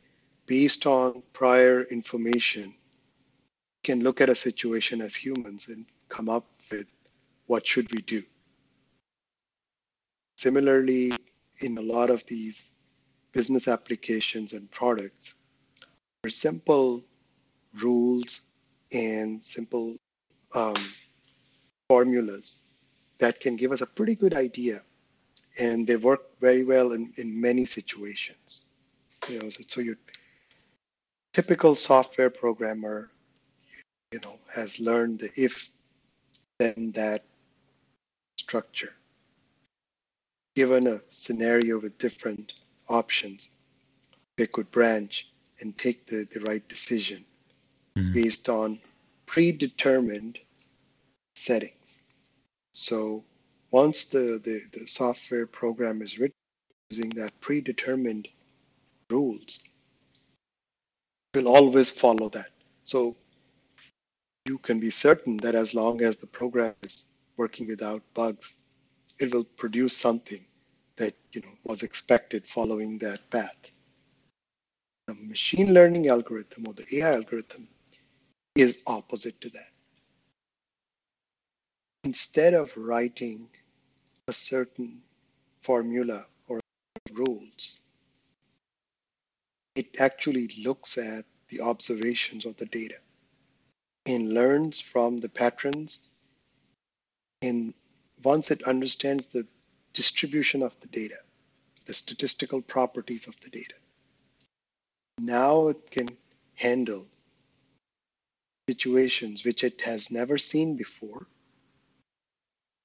Based 0.48 0.88
on 0.88 1.22
prior 1.34 1.84
information, 1.84 2.74
can 3.84 4.02
look 4.02 4.22
at 4.22 4.30
a 4.30 4.36
situation 4.36 5.02
as 5.02 5.16
humans 5.16 5.68
and 5.68 5.86
come 6.10 6.30
up 6.30 6.46
with 6.72 6.88
what 7.46 7.66
should 7.66 7.92
we 7.92 8.02
do. 8.02 8.24
Similarly, 10.38 11.14
in 11.60 11.78
a 11.78 11.82
lot 11.82 12.10
of 12.10 12.26
these 12.26 12.72
business 13.32 13.68
applications 13.68 14.54
and 14.54 14.70
products 14.72 15.36
there 15.80 16.28
are 16.28 16.32
simple 16.32 17.04
rules 17.82 18.42
and 18.92 19.44
simple 19.44 19.96
um, 20.56 20.76
formulas 21.90 22.62
that 23.20 23.40
can 23.40 23.56
give 23.56 23.72
us 23.72 23.82
a 23.82 23.86
pretty 23.86 24.16
good 24.16 24.34
idea 24.34 24.82
and 25.60 25.86
they 25.88 25.96
work 25.96 26.40
very 26.40 26.64
well 26.64 26.92
in, 26.94 27.14
in 27.18 27.40
many 27.40 27.66
situations 27.66 28.66
you 29.28 29.40
know 29.40 29.50
so, 29.50 29.64
so 29.68 29.82
your 29.82 29.98
typical 31.38 31.76
software 31.76 32.32
programmer 32.32 32.98
you 34.12 34.20
know 34.24 34.38
has 34.60 34.80
learned 34.80 35.20
the 35.20 35.30
if 35.36 35.72
then 36.60 36.92
that 36.96 37.24
structure 38.40 38.94
given 40.58 40.88
a 40.88 41.00
scenario 41.10 41.78
with 41.80 41.96
different 42.00 42.54
options, 42.90 43.52
they 44.38 44.48
could 44.48 44.72
branch 44.72 45.30
and 45.60 45.78
take 45.78 46.08
the, 46.08 46.28
the 46.34 46.40
right 46.50 46.68
decision 46.68 47.24
mm. 47.96 48.12
based 48.12 48.50
on 48.50 48.80
predetermined 49.28 50.40
settings. 51.36 52.00
So 52.72 53.24
once 53.70 54.06
the, 54.06 54.42
the, 54.44 54.64
the 54.72 54.88
software 54.88 55.46
program 55.46 56.02
is 56.02 56.18
written 56.18 56.34
using 56.90 57.12
that 57.12 57.40
predetermined 57.40 58.28
rules, 59.12 59.60
will 61.38 61.48
always 61.48 61.92
follow 61.92 62.30
that. 62.30 62.50
So 62.84 63.16
you 64.46 64.58
can 64.58 64.80
be 64.80 64.90
certain 64.90 65.38
that 65.38 65.56
as 65.56 65.74
long 65.74 66.02
as 66.02 66.18
the 66.18 66.28
program 66.28 66.74
is 66.84 67.14
working 67.38 67.68
without 67.68 68.02
bugs, 68.14 68.56
it 69.20 69.34
will 69.34 69.44
produce 69.44 69.96
something 69.96 70.44
that 70.96 71.14
you 71.32 71.42
know 71.42 71.56
was 71.64 71.84
expected 71.84 72.48
following 72.48 72.98
that 73.00 73.30
path. 73.30 73.58
The 75.08 75.14
machine 75.14 75.74
learning 75.74 76.08
algorithm 76.08 76.68
or 76.68 76.74
the 76.74 76.88
AI 76.98 77.14
algorithm 77.14 77.68
is 78.56 78.80
opposite 78.88 79.40
to 79.42 79.50
that. 79.50 79.72
Instead 82.04 82.54
of 82.54 82.76
writing 82.76 83.48
a 84.28 84.34
certain 84.34 85.02
formula 85.62 86.26
or 86.48 86.60
rules, 87.14 87.78
it 89.78 90.02
actually 90.02 90.48
looks 90.64 90.98
at 90.98 91.24
the 91.50 91.62
observations 91.62 92.46
of 92.46 92.58
the 92.58 92.66
data 92.66 92.98
and 94.08 94.34
learns 94.34 94.82
from 94.82 95.18
the 95.18 95.30
patterns. 95.30 96.00
And 97.44 97.76
once 98.24 98.50
it 98.50 98.64
understands 98.64 99.28
the 99.28 99.46
distribution 99.94 100.64
of 100.64 100.78
the 100.80 100.88
data, 100.88 101.20
the 101.86 101.94
statistical 101.94 102.62
properties 102.62 103.28
of 103.28 103.40
the 103.42 103.52
data, 103.52 103.76
now 105.20 105.68
it 105.68 105.92
can 105.92 106.10
handle 106.56 107.06
situations 108.68 109.46
which 109.46 109.64
it 109.64 109.82
has 109.82 110.10
never 110.10 110.40
seen 110.40 110.76
before. 110.76 111.28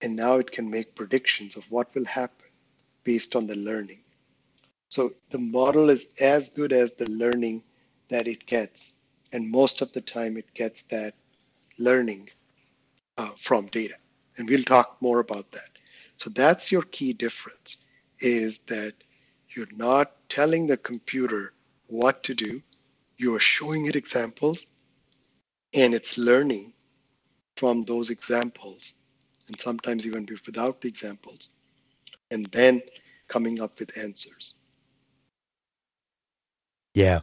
And 0.02 0.14
now 0.14 0.37
it 0.37 0.50
can 0.50 0.68
make 0.68 0.94
predictions 0.94 1.56
of 1.56 1.70
what 1.70 1.94
will 1.94 2.04
happen 2.04 2.49
based 3.02 3.34
on 3.34 3.46
the 3.46 3.56
learning. 3.56 4.01
So 4.92 5.11
the 5.30 5.38
model 5.38 5.88
is 5.88 6.04
as 6.20 6.50
good 6.50 6.70
as 6.70 6.92
the 6.92 7.08
learning 7.08 7.62
that 8.11 8.28
it 8.28 8.44
gets. 8.44 8.92
And 9.32 9.50
most 9.50 9.80
of 9.80 9.90
the 9.94 10.02
time, 10.02 10.37
it 10.37 10.52
gets 10.52 10.82
that 10.82 11.14
learning 11.78 12.28
uh, 13.16 13.30
from 13.40 13.68
data. 13.68 13.94
And 14.37 14.46
we'll 14.46 14.64
talk 14.64 14.99
more 15.00 15.20
about 15.20 15.50
that. 15.52 15.70
So 16.18 16.28
that's 16.28 16.70
your 16.70 16.82
key 16.82 17.14
difference 17.14 17.78
is 18.20 18.58
that 18.66 18.92
you're 19.56 19.75
not 19.75 20.12
telling 20.28 20.66
the 20.66 20.76
computer 20.76 21.54
what 21.87 22.22
to 22.25 22.34
do. 22.34 22.61
You're 23.16 23.40
showing 23.40 23.87
it 23.87 23.96
examples 23.96 24.66
and 25.72 25.94
it's 25.94 26.18
learning 26.18 26.75
from 27.56 27.84
those 27.84 28.11
examples 28.11 28.92
and 29.49 29.58
sometimes 29.58 30.06
even 30.06 30.28
without 30.44 30.82
the 30.82 30.88
examples 30.88 31.49
and 32.30 32.44
then 32.52 32.82
coming 33.26 33.58
up 33.58 33.78
with 33.80 33.96
answers. 33.96 34.52
Yeah. 36.94 37.20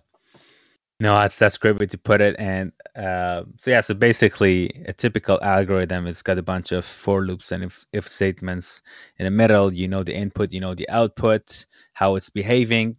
No, 1.01 1.15
that's 1.17 1.37
that's 1.37 1.55
a 1.55 1.59
great 1.59 1.79
way 1.79 1.85
to 1.85 1.97
put 1.97 2.19
it. 2.19 2.35
And 2.39 2.73
uh, 2.95 3.43
so 3.57 3.71
yeah, 3.71 3.79
so 3.79 3.93
basically, 3.93 4.83
a 4.85 4.91
typical 4.91 5.39
algorithm 5.41 6.07
it's 6.07 6.21
got 6.21 6.37
a 6.37 6.41
bunch 6.41 6.73
of 6.73 6.85
for 6.85 7.21
loops 7.25 7.53
and 7.53 7.63
if 7.63 7.85
if 7.93 8.07
statements 8.07 8.81
in 9.17 9.25
the 9.25 9.31
middle. 9.31 9.73
You 9.73 9.87
know 9.87 10.03
the 10.03 10.13
input, 10.13 10.51
you 10.51 10.59
know 10.59 10.75
the 10.75 10.89
output, 10.89 11.65
how 11.93 12.15
it's 12.15 12.29
behaving. 12.29 12.97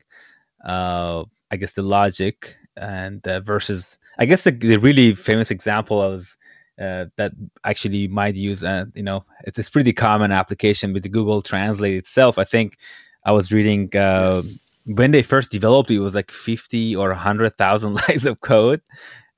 Uh, 0.65 1.25
I 1.51 1.57
guess 1.57 1.73
the 1.73 1.83
logic 1.83 2.57
and 2.77 3.27
uh, 3.29 3.41
versus 3.41 3.99
I 4.19 4.25
guess 4.25 4.45
the, 4.45 4.53
the 4.53 4.79
really 4.79 5.15
famous 5.15 5.51
example 5.51 6.15
is 6.15 6.39
uh, 6.81 7.07
that 7.17 7.33
actually 7.65 8.09
might 8.09 8.35
use. 8.35 8.65
Uh, 8.65 8.87
you 8.95 9.03
know, 9.03 9.27
it's 9.45 9.59
a 9.59 9.71
pretty 9.71 9.93
common 9.93 10.33
application 10.33 10.95
with 10.95 11.11
Google 11.13 11.43
Translate 11.43 11.97
itself. 11.99 12.39
I 12.39 12.45
think 12.45 12.79
I 13.27 13.33
was 13.33 13.53
reading. 13.53 13.95
Uh, 13.95 14.43
yes 14.43 14.61
when 14.87 15.11
they 15.11 15.23
first 15.23 15.51
developed 15.51 15.91
it, 15.91 15.97
it 15.97 16.01
was 16.01 16.15
like 16.15 16.31
50 16.31 16.97
or 16.97 17.09
100,000 17.09 17.95
lines 18.09 18.27
of 18.27 18.41
code. 18.41 18.81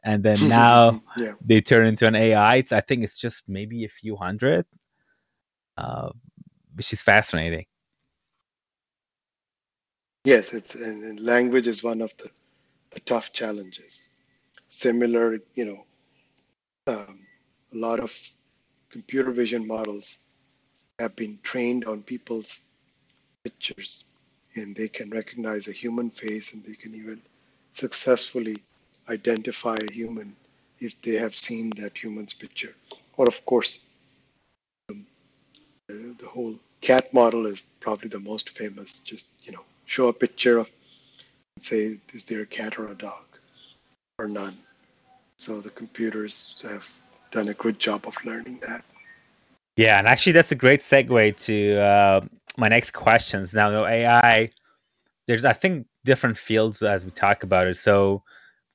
And 0.04 0.22
then 0.22 0.36
now 0.48 1.02
yeah. 1.16 1.34
they 1.44 1.60
turn 1.60 1.86
into 1.86 2.06
an 2.06 2.14
AI. 2.14 2.56
It's, 2.56 2.72
I 2.72 2.80
think 2.80 3.04
it's 3.04 3.18
just 3.18 3.48
maybe 3.48 3.84
a 3.84 3.88
few 3.88 4.16
hundred, 4.16 4.66
uh, 5.76 6.10
which 6.74 6.92
is 6.92 7.02
fascinating. 7.02 7.66
Yes, 10.24 10.54
it's 10.54 10.76
and 10.76 11.18
language 11.18 11.66
is 11.66 11.82
one 11.82 12.00
of 12.00 12.16
the, 12.16 12.30
the 12.90 13.00
tough 13.00 13.32
challenges. 13.32 14.08
Similar, 14.68 15.38
you 15.56 15.64
know, 15.64 15.84
um, 16.86 17.26
a 17.72 17.76
lot 17.76 17.98
of 17.98 18.16
computer 18.88 19.32
vision 19.32 19.66
models 19.66 20.18
have 21.00 21.16
been 21.16 21.40
trained 21.42 21.86
on 21.86 22.04
people's 22.04 22.62
pictures 23.42 24.04
and 24.54 24.74
they 24.76 24.88
can 24.88 25.10
recognize 25.10 25.68
a 25.68 25.72
human 25.72 26.10
face 26.10 26.52
and 26.52 26.64
they 26.64 26.74
can 26.74 26.94
even 26.94 27.20
successfully 27.72 28.56
identify 29.08 29.76
a 29.76 29.92
human 29.92 30.34
if 30.80 31.00
they 31.02 31.14
have 31.14 31.36
seen 31.36 31.70
that 31.76 31.96
human's 31.96 32.32
picture. 32.34 32.74
Or, 33.16 33.26
of 33.28 33.44
course, 33.44 33.84
um, 34.90 35.06
the, 35.88 36.26
whole 36.26 36.58
cat 36.80 37.12
model 37.14 37.46
is 37.46 37.64
probably 37.80 38.08
the 38.08 38.20
most 38.20 38.50
famous. 38.50 38.98
Just, 39.00 39.28
you 39.42 39.52
know, 39.52 39.64
show 39.86 40.08
a 40.08 40.12
picture 40.12 40.58
of, 40.58 40.70
say, 41.60 41.98
is 42.12 42.24
there 42.24 42.42
a 42.42 42.46
cat 42.46 42.78
or 42.78 42.88
a 42.88 42.94
dog 42.94 43.24
or 44.18 44.28
none? 44.28 44.56
So 45.36 45.60
the 45.60 45.70
computers 45.70 46.62
have 46.68 46.86
done 47.30 47.48
a 47.48 47.54
good 47.54 47.78
job 47.78 48.06
of 48.06 48.16
learning 48.24 48.60
that. 48.66 48.84
Yeah, 49.76 49.98
and 49.98 50.06
actually, 50.06 50.32
that's 50.32 50.52
a 50.52 50.56
great 50.56 50.80
segue 50.80 51.36
to 51.46 51.80
uh, 51.80 52.20
my 52.56 52.68
next 52.68 52.92
questions. 52.92 53.54
Now, 53.54 53.70
the 53.70 53.84
AI, 53.84 54.50
there's 55.26 55.44
I 55.44 55.52
think 55.52 55.86
different 56.04 56.36
fields 56.38 56.82
as 56.82 57.04
we 57.04 57.10
talk 57.10 57.42
about 57.42 57.66
it. 57.66 57.76
So, 57.76 58.22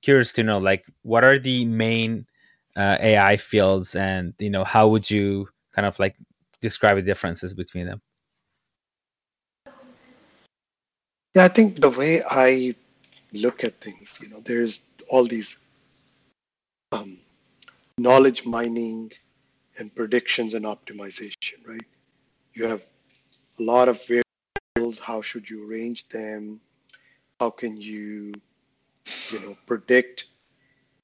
curious 0.02 0.34
to 0.34 0.44
know, 0.44 0.58
like, 0.58 0.86
what 1.04 1.24
are 1.24 1.40
the 1.40 1.66
main 1.66 2.26
uh, 2.76 2.98
AI 3.00 3.38
fields, 3.38 3.96
and 3.96 4.34
you 4.40 4.50
know, 4.50 4.64
how 4.64 4.88
would 4.88 5.10
you 5.10 5.50
kind 5.74 5.86
of 5.86 6.00
like 6.00 6.16
describe 6.62 6.98
the 6.98 7.02
differences 7.02 7.54
between 7.54 7.86
them? 7.86 8.02
Yeah, 11.36 11.46
I 11.46 11.50
think 11.50 11.82
the 11.82 11.90
way 11.90 12.22
I 12.28 12.76
look 13.34 13.64
at 13.64 13.80
things, 13.80 14.20
you 14.22 14.30
know, 14.30 14.40
there's 14.40 14.86
all 15.10 15.26
these 15.26 15.58
um, 16.92 17.18
knowledge 17.98 18.46
mining 18.46 19.12
and 19.78 19.94
predictions 19.94 20.54
and 20.54 20.66
optimization, 20.66 21.66
right? 21.66 21.86
You 22.54 22.66
have 22.66 22.84
a 23.60 23.64
lot 23.64 23.90
of 23.90 24.02
variables. 24.06 25.00
How 25.00 25.22
should 25.22 25.50
you 25.50 25.68
arrange 25.68 26.08
them? 26.10 26.60
How 27.40 27.50
can 27.50 27.78
you, 27.78 28.34
you 29.32 29.40
know, 29.40 29.58
predict 29.66 30.26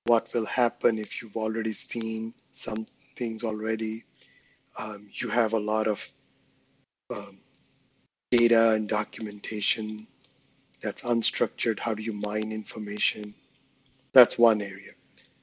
what 0.05 0.33
will 0.33 0.45
happen 0.45 0.97
if 0.97 1.21
you've 1.21 1.37
already 1.37 1.73
seen 1.73 2.33
some 2.53 2.85
things 3.15 3.43
already? 3.43 4.03
Um, 4.77 5.09
you 5.13 5.29
have 5.29 5.53
a 5.53 5.59
lot 5.59 5.87
of 5.87 6.07
um, 7.15 7.37
data 8.31 8.71
and 8.71 8.89
documentation 8.89 10.07
that's 10.81 11.03
unstructured. 11.03 11.79
How 11.79 11.93
do 11.93 12.03
you 12.03 12.13
mine 12.13 12.51
information? 12.51 13.33
That's 14.13 14.37
one 14.37 14.61
area. 14.61 14.91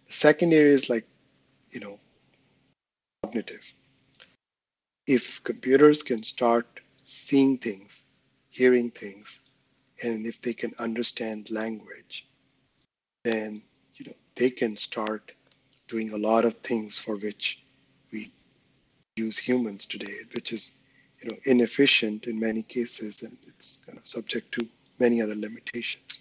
The 0.07 0.13
second 0.13 0.53
area 0.53 0.73
is 0.73 0.91
like, 0.91 1.07
you 1.71 1.81
know, 1.81 1.99
cognitive. 3.23 3.73
If 5.07 5.43
computers 5.45 6.03
can 6.03 6.23
start 6.23 6.81
seeing 7.11 7.59
things, 7.59 8.03
hearing 8.51 8.91
things, 8.91 9.41
and 10.03 10.27
if 10.27 10.41
they 10.41 10.55
can 10.55 10.73
understand 10.79 11.51
language, 11.51 12.27
then 13.25 13.63
you 13.97 14.07
know 14.07 14.17
they 14.37 14.51
can 14.51 14.77
start 14.77 15.33
doing 15.89 16.13
a 16.13 16.17
lot 16.17 16.45
of 16.45 16.55
things 16.55 16.99
for 16.99 17.17
which 17.17 17.63
we 18.13 18.33
use 19.17 19.37
humans 19.37 19.85
today, 19.87 20.19
which 20.35 20.53
is 20.53 20.79
you 21.21 21.31
know 21.31 21.37
inefficient 21.45 22.27
in 22.27 22.39
many 22.39 22.63
cases, 22.63 23.23
and 23.23 23.37
it's 23.47 23.79
kind 23.79 23.99
of 23.99 24.09
subject 24.09 24.53
to 24.53 24.67
many 24.99 25.21
other 25.21 25.35
limitations. 25.35 26.21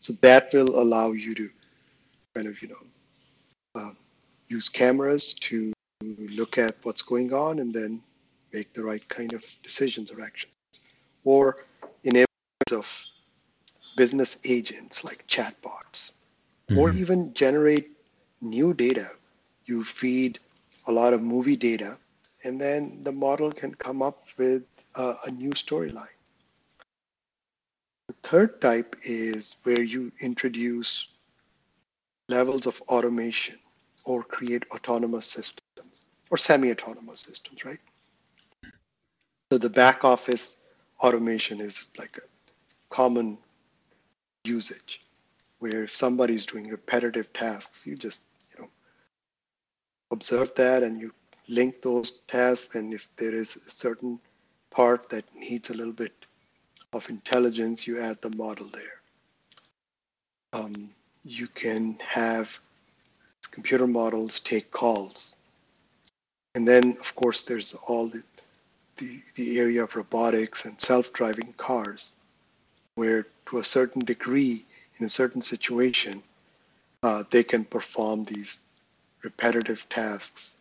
So 0.00 0.12
that 0.20 0.52
will 0.52 0.80
allow 0.80 1.12
you 1.12 1.34
to 1.34 1.48
kind 2.34 2.46
of 2.46 2.62
you 2.62 2.68
know 2.68 2.84
uh, 3.74 3.90
use 4.48 4.68
cameras 4.68 5.34
to 5.34 5.72
look 6.30 6.58
at 6.58 6.76
what's 6.84 7.02
going 7.02 7.32
on 7.32 7.58
and 7.58 7.74
then 7.74 8.00
make 8.52 8.72
the 8.72 8.82
right 8.82 9.06
kind 9.08 9.32
of 9.32 9.44
decisions 9.62 10.10
or 10.12 10.20
actions. 10.22 10.52
Or 11.24 11.64
in 12.04 12.16
areas 12.16 12.72
of 12.72 13.08
business 13.96 14.38
agents 14.44 15.04
like 15.04 15.26
chatbots, 15.26 16.12
mm-hmm. 16.68 16.78
or 16.78 16.90
even 16.90 17.34
generate 17.34 17.90
new 18.40 18.74
data. 18.74 19.10
You 19.64 19.84
feed 19.84 20.38
a 20.86 20.92
lot 20.92 21.12
of 21.12 21.22
movie 21.22 21.56
data, 21.56 21.98
and 22.44 22.60
then 22.60 23.00
the 23.02 23.12
model 23.12 23.52
can 23.52 23.74
come 23.74 24.02
up 24.02 24.24
with 24.38 24.62
a, 24.94 25.14
a 25.26 25.30
new 25.30 25.50
storyline. 25.50 26.06
The 28.08 28.14
third 28.22 28.60
type 28.60 28.96
is 29.02 29.56
where 29.64 29.82
you 29.82 30.12
introduce 30.20 31.08
levels 32.28 32.66
of 32.66 32.80
automation 32.88 33.58
or 34.04 34.22
create 34.22 34.64
autonomous 34.70 35.26
systems 35.26 36.06
or 36.30 36.38
semi-autonomous 36.38 37.20
systems, 37.20 37.64
right? 37.64 37.80
So 39.50 39.58
the 39.58 39.70
back 39.70 40.04
office 40.04 40.56
automation 41.00 41.60
is 41.60 41.90
like 41.98 42.18
a 42.18 42.94
common 42.94 43.38
usage 44.44 45.02
where 45.58 45.82
if 45.84 45.94
somebody's 45.94 46.46
doing 46.46 46.68
repetitive 46.68 47.32
tasks, 47.32 47.86
you 47.86 47.96
just, 47.96 48.22
you 48.52 48.62
know, 48.62 48.68
observe 50.10 50.54
that 50.56 50.82
and 50.82 51.00
you 51.00 51.12
link 51.48 51.82
those 51.82 52.12
tasks. 52.28 52.74
And 52.74 52.92
if 52.92 53.08
there 53.16 53.34
is 53.34 53.56
a 53.56 53.70
certain 53.70 54.20
part 54.70 55.08
that 55.10 55.24
needs 55.34 55.70
a 55.70 55.74
little 55.74 55.92
bit 55.92 56.14
of 56.92 57.08
intelligence, 57.10 57.86
you 57.86 58.00
add 58.00 58.20
the 58.20 58.30
model 58.36 58.68
there. 58.72 59.00
Um, 60.52 60.90
you 61.24 61.46
can 61.48 61.98
have 62.06 62.58
computer 63.50 63.86
models 63.86 64.40
take 64.40 64.70
calls 64.70 65.34
and 66.58 66.66
then, 66.66 66.96
of 66.98 67.14
course, 67.14 67.42
there's 67.42 67.74
all 67.86 68.08
the, 68.08 68.22
the, 68.98 69.20
the 69.34 69.58
area 69.58 69.82
of 69.84 69.96
robotics 69.96 70.64
and 70.64 70.80
self-driving 70.80 71.54
cars, 71.56 72.12
where 72.94 73.26
to 73.46 73.58
a 73.58 73.64
certain 73.64 74.04
degree, 74.04 74.64
in 74.98 75.06
a 75.06 75.08
certain 75.08 75.42
situation, 75.42 76.22
uh, 77.02 77.22
they 77.30 77.42
can 77.42 77.64
perform 77.64 78.24
these 78.24 78.62
repetitive 79.22 79.88
tasks 79.88 80.58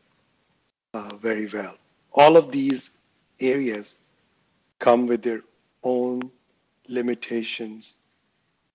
uh, 0.93 1.15
very 1.15 1.47
well. 1.47 1.75
All 2.13 2.37
of 2.37 2.51
these 2.51 2.95
areas 3.39 3.97
come 4.79 5.07
with 5.07 5.21
their 5.21 5.41
own 5.83 6.31
limitations 6.87 7.95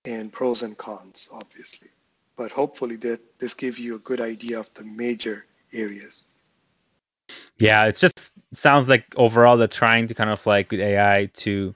and 0.04 0.32
pros 0.32 0.62
and 0.62 0.76
cons, 0.76 1.28
obviously. 1.32 1.88
But 2.36 2.50
hopefully, 2.50 2.96
that 2.96 3.20
this 3.38 3.54
gives 3.54 3.78
you 3.78 3.96
a 3.96 4.00
good 4.00 4.20
idea 4.20 4.58
of 4.58 4.72
the 4.74 4.84
major 4.84 5.44
areas. 5.72 6.24
Yeah, 7.58 7.84
it's 7.84 8.00
just 8.00 8.31
sounds 8.54 8.88
like 8.88 9.06
overall 9.16 9.56
they're 9.56 9.68
trying 9.68 10.08
to 10.08 10.14
kind 10.14 10.30
of 10.30 10.44
like 10.46 10.70
with 10.70 10.80
AI 10.80 11.30
to, 11.34 11.74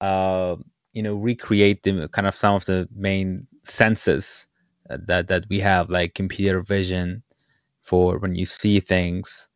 uh, 0.00 0.56
you 0.92 1.02
know, 1.02 1.14
recreate 1.16 1.82
the 1.82 2.08
kind 2.12 2.26
of 2.26 2.34
some 2.36 2.54
of 2.54 2.64
the 2.66 2.88
main 2.94 3.46
senses 3.64 4.46
that 4.88 5.28
that 5.28 5.44
we 5.50 5.60
have, 5.60 5.90
like 5.90 6.14
computer 6.14 6.62
vision 6.62 7.22
for 7.82 8.18
when 8.18 8.34
you 8.34 8.46
see 8.46 8.80
things, 8.80 9.48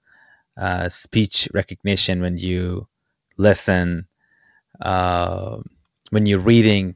uh, 0.56 0.88
speech 0.88 1.48
recognition 1.54 2.22
when 2.22 2.38
you 2.38 2.88
listen, 3.38 4.06
uh, 4.80 5.58
when 6.10 6.26
you're 6.26 6.38
reading, 6.40 6.94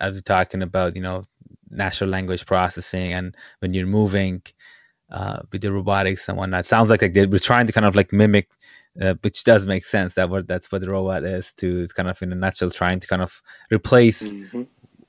as 0.00 0.14
we're 0.14 0.20
talking 0.20 0.62
about, 0.62 0.96
you 0.96 1.02
know, 1.02 1.24
natural 1.70 2.10
language 2.10 2.46
processing, 2.46 3.12
and 3.12 3.36
when 3.60 3.74
you're 3.74 3.86
moving 3.86 4.42
uh, 5.10 5.40
with 5.52 5.62
the 5.62 5.72
robotics 5.72 6.28
and 6.28 6.38
whatnot. 6.38 6.66
Sounds 6.66 6.90
like, 6.90 7.02
like 7.02 7.14
we're 7.14 7.38
trying 7.38 7.66
to 7.66 7.72
kind 7.72 7.86
of 7.86 7.96
like 7.96 8.12
mimic, 8.12 8.48
uh, 9.00 9.14
which 9.22 9.44
does 9.44 9.66
make 9.66 9.84
sense. 9.84 10.14
That 10.14 10.30
what 10.30 10.46
that's 10.46 10.70
what 10.70 10.80
the 10.80 10.90
robot 10.90 11.24
is 11.24 11.52
to 11.54 11.82
it's 11.82 11.92
kind 11.92 12.08
of 12.08 12.20
in 12.22 12.32
a 12.32 12.34
nutshell 12.34 12.70
trying 12.70 13.00
to 13.00 13.06
kind 13.06 13.22
of 13.22 13.40
replace 13.70 14.32
mm-hmm. 14.32 14.62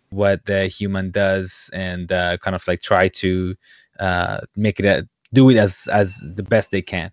what 0.10 0.46
the 0.46 0.68
human 0.68 1.12
does 1.12 1.70
and 1.74 2.12
uh, 2.12 2.38
kind 2.38 2.56
of 2.56 2.68
like 2.68 2.82
try 2.82 3.10
to 3.10 3.56
uh, 4.00 4.42
make 4.56 4.80
it 4.80 4.86
a, 4.86 5.08
do 5.34 5.50
it 5.50 5.58
as 5.58 5.88
as 5.92 6.16
the 6.36 6.44
best 6.44 6.72
they 6.72 6.82
can. 6.82 7.12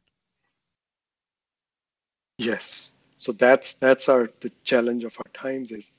Yes. 2.38 2.94
So 3.16 3.32
that's 3.32 3.74
that's 3.74 4.08
our 4.08 4.30
the 4.40 4.50
challenge 4.64 5.04
of 5.04 5.14
our 5.18 5.30
times 5.34 5.72
is 5.72 5.92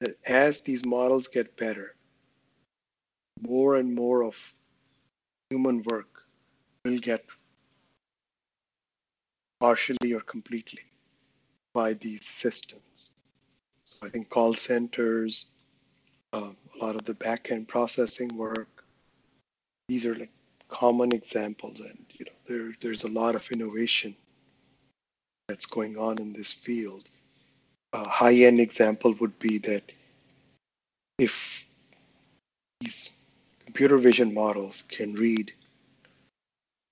that 0.00 0.16
as 0.26 0.60
these 0.62 0.84
models 0.84 1.28
get 1.28 1.56
better, 1.56 1.94
more 3.42 3.74
and 3.74 3.94
more 3.94 4.24
of 4.24 4.36
human 5.50 5.82
work 5.82 6.22
will 6.84 6.98
get 6.98 7.24
partially 9.60 10.12
or 10.12 10.20
completely 10.20 10.82
by 11.74 11.94
these 11.94 12.24
systems. 12.24 13.12
So 13.84 13.96
I 14.02 14.08
think 14.08 14.28
call 14.28 14.54
centers, 14.54 15.46
uh, 16.32 16.50
a 16.74 16.84
lot 16.84 16.96
of 16.96 17.04
the 17.04 17.14
back-end 17.14 17.68
processing 17.68 18.36
work, 18.36 18.84
these 19.88 20.04
are 20.04 20.14
like 20.14 20.32
common 20.68 21.12
examples, 21.12 21.80
and 21.80 22.04
you 22.12 22.24
know 22.24 22.32
there, 22.46 22.72
there's 22.80 23.04
a 23.04 23.08
lot 23.08 23.34
of 23.34 23.50
innovation 23.52 24.16
that's 25.48 25.66
going 25.66 25.96
on 25.96 26.18
in 26.18 26.32
this 26.32 26.52
field. 26.52 27.08
A 27.92 28.04
high-end 28.04 28.60
example 28.60 29.14
would 29.20 29.38
be 29.38 29.58
that 29.58 29.92
if 31.18 31.68
these 32.80 33.10
computer 33.64 33.96
vision 33.96 34.34
models 34.34 34.82
can 34.88 35.14
read 35.14 35.52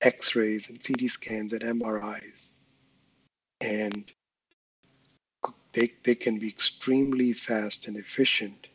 X-rays 0.01 0.69
and 0.69 0.81
CT 0.83 1.11
scans 1.11 1.53
and 1.53 1.63
MRIs, 1.63 2.54
and 3.65 4.13
they, 5.73 5.91
they 6.05 6.15
can 6.15 6.39
be 6.39 6.49
extremely 6.49 7.33
fast 7.33 7.89
and 7.89 7.97
efficient. 7.97 8.67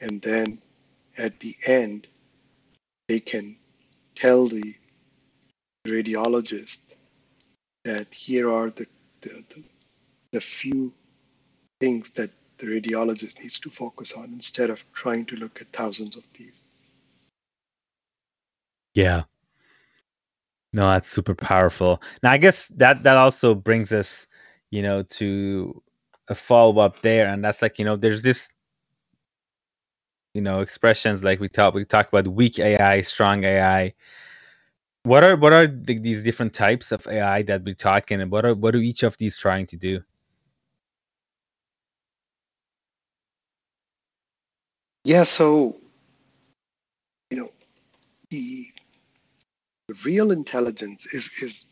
And 0.00 0.20
then 0.22 0.60
at 1.18 1.38
the 1.40 1.54
end, 1.66 2.06
they 3.08 3.20
can 3.20 3.56
tell 4.14 4.48
the 4.48 4.74
radiologist 5.86 6.80
that 7.84 8.12
here 8.12 8.50
are 8.50 8.70
the, 8.70 8.86
the, 9.20 9.44
the, 9.50 9.62
the 10.32 10.40
few 10.40 10.92
things 11.80 12.10
that 12.10 12.30
the 12.58 12.66
radiologist 12.66 13.40
needs 13.42 13.58
to 13.60 13.70
focus 13.70 14.12
on 14.12 14.24
instead 14.24 14.70
of 14.70 14.84
trying 14.92 15.24
to 15.26 15.36
look 15.36 15.60
at 15.60 15.72
thousands 15.72 16.16
of 16.16 16.24
these. 16.36 16.72
Yeah. 18.94 19.22
No, 20.72 20.86
that's 20.88 21.08
super 21.08 21.34
powerful. 21.34 22.00
Now, 22.22 22.30
I 22.32 22.38
guess 22.38 22.66
that 22.76 23.02
that 23.02 23.16
also 23.16 23.54
brings 23.54 23.92
us, 23.92 24.26
you 24.70 24.82
know, 24.82 25.04
to 25.04 25.82
a 26.28 26.36
follow 26.36 26.80
up 26.80 27.00
there, 27.02 27.28
and 27.28 27.44
that's 27.44 27.62
like, 27.62 27.78
you 27.78 27.86
know, 27.86 27.96
there's 27.96 28.22
this, 28.22 28.50
you 30.34 30.42
know, 30.42 30.60
expressions 30.60 31.24
like 31.24 31.40
we 31.40 31.48
talk 31.48 31.74
we 31.74 31.84
talk 31.86 32.08
about 32.08 32.28
weak 32.28 32.58
AI, 32.60 33.02
strong 33.02 33.44
AI. 33.44 33.94
What 35.04 35.24
are 35.24 35.36
what 35.36 35.52
are 35.54 35.66
the, 35.68 35.98
these 35.98 36.22
different 36.24 36.54
types 36.54 36.92
of 36.92 37.06
AI 37.08 37.42
that 37.44 37.64
we're 37.64 37.74
talking, 37.74 38.20
and 38.22 38.30
what 38.30 38.44
are 38.46 38.54
what 38.54 38.74
are 38.74 38.78
each 38.80 39.02
of 39.04 39.16
these 39.18 39.38
trying 39.38 39.66
to 39.68 39.76
do? 39.78 40.00
Yeah, 45.04 45.24
so 45.24 45.76
you 47.30 47.38
know, 47.38 47.52
the 48.30 48.68
the 49.88 49.94
real 50.04 50.32
intelligence 50.32 51.06
is 51.06 51.26
is 51.42 51.66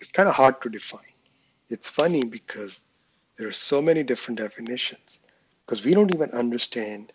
it's 0.00 0.12
kind 0.12 0.28
of 0.28 0.34
hard 0.36 0.62
to 0.62 0.70
define. 0.70 1.00
It's 1.70 1.88
funny 1.88 2.24
because 2.24 2.82
there 3.38 3.48
are 3.48 3.52
so 3.52 3.80
many 3.82 4.02
different 4.02 4.38
definitions 4.38 5.20
because 5.66 5.84
we 5.84 5.92
don't 5.92 6.14
even 6.14 6.30
understand 6.30 7.12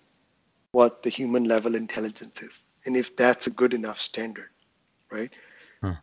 what 0.71 1.03
the 1.03 1.09
human 1.09 1.45
level 1.45 1.75
intelligence 1.75 2.41
is 2.41 2.61
and 2.85 2.95
if 2.97 3.15
that's 3.15 3.47
a 3.47 3.51
good 3.51 3.73
enough 3.73 3.99
standard, 4.01 4.49
right? 5.11 5.31
Huh. 5.81 5.95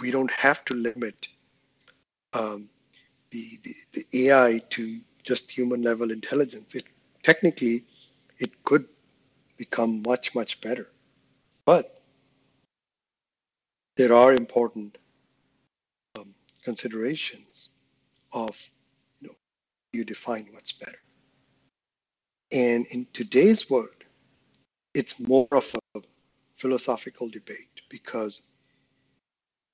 We 0.00 0.10
don't 0.10 0.30
have 0.32 0.64
to 0.66 0.74
limit 0.74 1.28
um, 2.32 2.68
the, 3.30 3.58
the, 3.64 3.74
the 3.92 4.28
AI 4.28 4.62
to 4.70 5.00
just 5.22 5.50
human 5.50 5.82
level 5.82 6.10
intelligence. 6.10 6.74
It 6.74 6.84
technically 7.22 7.84
it 8.38 8.64
could 8.64 8.86
become 9.56 10.02
much 10.06 10.34
much 10.34 10.60
better, 10.60 10.88
but 11.64 12.02
there 13.96 14.14
are 14.14 14.32
important 14.34 14.96
considerations 16.70 17.70
of 18.32 18.56
you 19.20 19.26
know 19.28 19.34
you 19.92 20.04
define 20.04 20.46
what's 20.52 20.70
better. 20.70 21.02
And 22.52 22.86
in 22.94 23.08
today's 23.12 23.68
world, 23.68 24.00
it's 24.94 25.18
more 25.18 25.48
of 25.50 25.66
a 25.96 26.00
philosophical 26.56 27.28
debate 27.28 27.76
because 27.88 28.34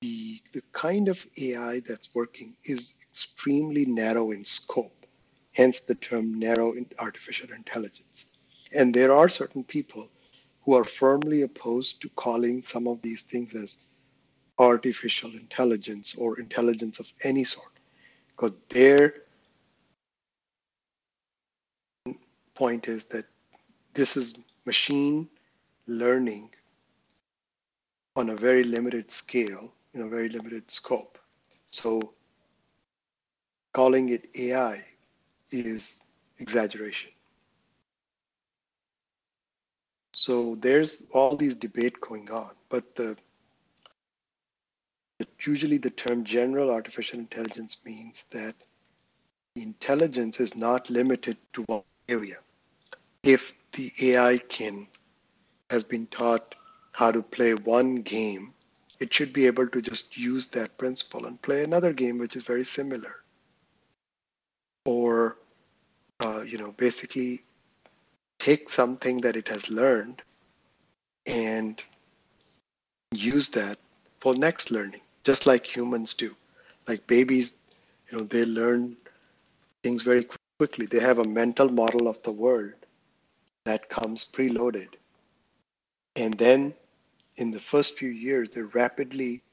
the, 0.01 0.41
the 0.53 0.63
kind 0.71 1.07
of 1.07 1.25
AI 1.39 1.81
that's 1.87 2.09
working 2.15 2.55
is 2.63 2.95
extremely 3.07 3.85
narrow 3.85 4.31
in 4.31 4.43
scope, 4.43 5.05
hence 5.51 5.79
the 5.81 5.95
term 5.95 6.39
narrow 6.39 6.71
in 6.71 6.87
artificial 6.97 7.51
intelligence. 7.51 8.25
And 8.73 8.91
there 8.93 9.13
are 9.13 9.29
certain 9.29 9.63
people 9.63 10.07
who 10.63 10.73
are 10.73 10.83
firmly 10.83 11.43
opposed 11.43 12.01
to 12.01 12.09
calling 12.09 12.61
some 12.61 12.87
of 12.87 13.01
these 13.03 13.21
things 13.21 13.55
as 13.55 13.77
artificial 14.59 15.31
intelligence 15.31 16.15
or 16.17 16.39
intelligence 16.39 16.99
of 16.99 17.11
any 17.23 17.43
sort 17.43 17.71
because 18.29 18.53
their 18.69 19.13
point 22.55 22.87
is 22.87 23.05
that 23.05 23.25
this 23.93 24.17
is 24.17 24.35
machine 24.65 25.27
learning 25.87 26.49
on 28.15 28.29
a 28.29 28.35
very 28.35 28.63
limited 28.63 29.11
scale 29.11 29.73
in 29.93 30.01
a 30.01 30.07
very 30.07 30.29
limited 30.29 30.69
scope. 30.69 31.17
So 31.67 32.13
calling 33.73 34.09
it 34.09 34.27
ai 34.35 34.81
is 35.51 36.01
exaggeration. 36.39 37.11
So 40.13 40.55
there's 40.55 41.03
all 41.11 41.35
these 41.35 41.55
debate 41.55 42.01
going 42.01 42.31
on 42.31 42.51
but 42.69 42.95
the 42.95 43.15
usually 45.45 45.77
the 45.77 45.89
term 45.89 46.23
general 46.23 46.71
artificial 46.71 47.19
intelligence 47.19 47.77
means 47.85 48.25
that 48.31 48.55
intelligence 49.55 50.39
is 50.39 50.55
not 50.55 50.89
limited 50.89 51.37
to 51.53 51.63
one 51.63 51.83
area. 52.09 52.37
If 53.23 53.53
the 53.73 53.91
AI 54.01 54.37
can 54.37 54.87
has 55.69 55.83
been 55.83 56.07
taught 56.07 56.55
how 56.91 57.11
to 57.11 57.21
play 57.21 57.53
one 57.53 57.95
game, 57.95 58.53
it 58.99 59.13
should 59.13 59.33
be 59.33 59.45
able 59.45 59.67
to 59.67 59.81
just 59.81 60.17
use 60.17 60.47
that 60.47 60.77
principle 60.77 61.25
and 61.25 61.41
play 61.41 61.63
another 61.63 61.93
game 61.93 62.17
which 62.17 62.35
is 62.35 62.43
very 62.43 62.63
similar. 62.63 63.15
Or, 64.85 65.37
uh, 66.19 66.41
you 66.41 66.57
know, 66.57 66.71
basically 66.71 67.43
take 68.39 68.69
something 68.69 69.21
that 69.21 69.35
it 69.35 69.47
has 69.49 69.69
learned 69.69 70.21
and 71.25 71.81
use 73.11 73.49
that 73.49 73.77
for 74.19 74.33
next 74.33 74.71
learning 74.71 75.01
just 75.27 75.45
like 75.45 75.65
humans 75.65 76.13
do. 76.13 76.33
Like 76.87 77.05
babies, 77.05 77.57
you 78.09 78.17
know, 78.17 78.23
they 78.23 78.45
learn 78.45 78.95
things 79.83 80.01
very 80.01 80.25
quickly. 80.57 80.85
They 80.85 81.01
have 81.01 81.19
a 81.19 81.25
mental 81.25 81.67
model 81.67 82.07
of 82.07 82.23
the 82.23 82.31
world 82.31 82.71
that 83.65 83.89
comes 83.89 84.23
preloaded. 84.23 84.87
And 86.15 86.33
then 86.35 86.73
in 87.35 87.51
the 87.51 87.59
first 87.59 87.97
few 87.97 88.07
years, 88.07 88.51
they 88.51 88.61
rapidly 88.61 89.43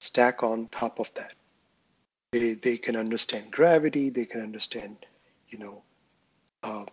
stack 0.00 0.44
on 0.44 0.68
top 0.68 1.00
of 1.00 1.12
that. 1.14 1.32
They, 2.30 2.54
they 2.54 2.76
can 2.76 2.94
understand 2.94 3.50
gravity, 3.50 4.10
they 4.10 4.26
can 4.26 4.42
understand, 4.42 4.96
you 5.48 5.58
know, 5.58 5.82
uh, 6.62 6.84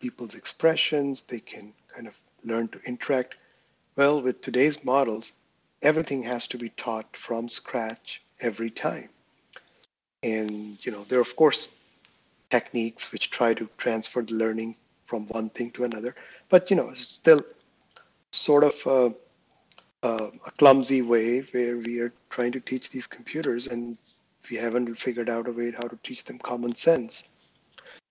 people's 0.00 0.34
expressions, 0.34 1.22
they 1.22 1.38
can 1.38 1.72
kind 1.94 2.08
of 2.08 2.18
learn 2.42 2.66
to 2.70 2.80
interact. 2.84 3.36
Well, 3.94 4.20
with 4.20 4.40
today's 4.40 4.84
models, 4.84 5.30
everything 5.82 6.22
has 6.22 6.46
to 6.48 6.58
be 6.58 6.70
taught 6.70 7.16
from 7.16 7.48
scratch 7.48 8.22
every 8.40 8.70
time. 8.70 9.08
And, 10.22 10.84
you 10.84 10.92
know, 10.92 11.04
there 11.04 11.18
are, 11.18 11.22
of 11.22 11.36
course, 11.36 11.74
techniques 12.50 13.12
which 13.12 13.30
try 13.30 13.54
to 13.54 13.68
transfer 13.76 14.22
the 14.22 14.34
learning 14.34 14.76
from 15.04 15.26
one 15.28 15.50
thing 15.50 15.70
to 15.72 15.84
another, 15.84 16.14
but, 16.48 16.70
you 16.70 16.76
know, 16.76 16.88
it's 16.90 17.06
still 17.06 17.40
sort 18.32 18.64
of 18.64 18.74
a, 18.86 19.14
a, 20.06 20.30
a 20.46 20.50
clumsy 20.58 21.02
way 21.02 21.40
where 21.40 21.76
we 21.76 22.00
are 22.00 22.12
trying 22.30 22.52
to 22.52 22.60
teach 22.60 22.90
these 22.90 23.06
computers 23.06 23.68
and 23.68 23.96
we 24.50 24.56
haven't 24.56 24.92
figured 24.96 25.28
out 25.28 25.48
a 25.48 25.52
way 25.52 25.70
how 25.70 25.86
to 25.86 25.98
teach 26.02 26.24
them 26.24 26.38
common 26.38 26.74
sense. 26.74 27.30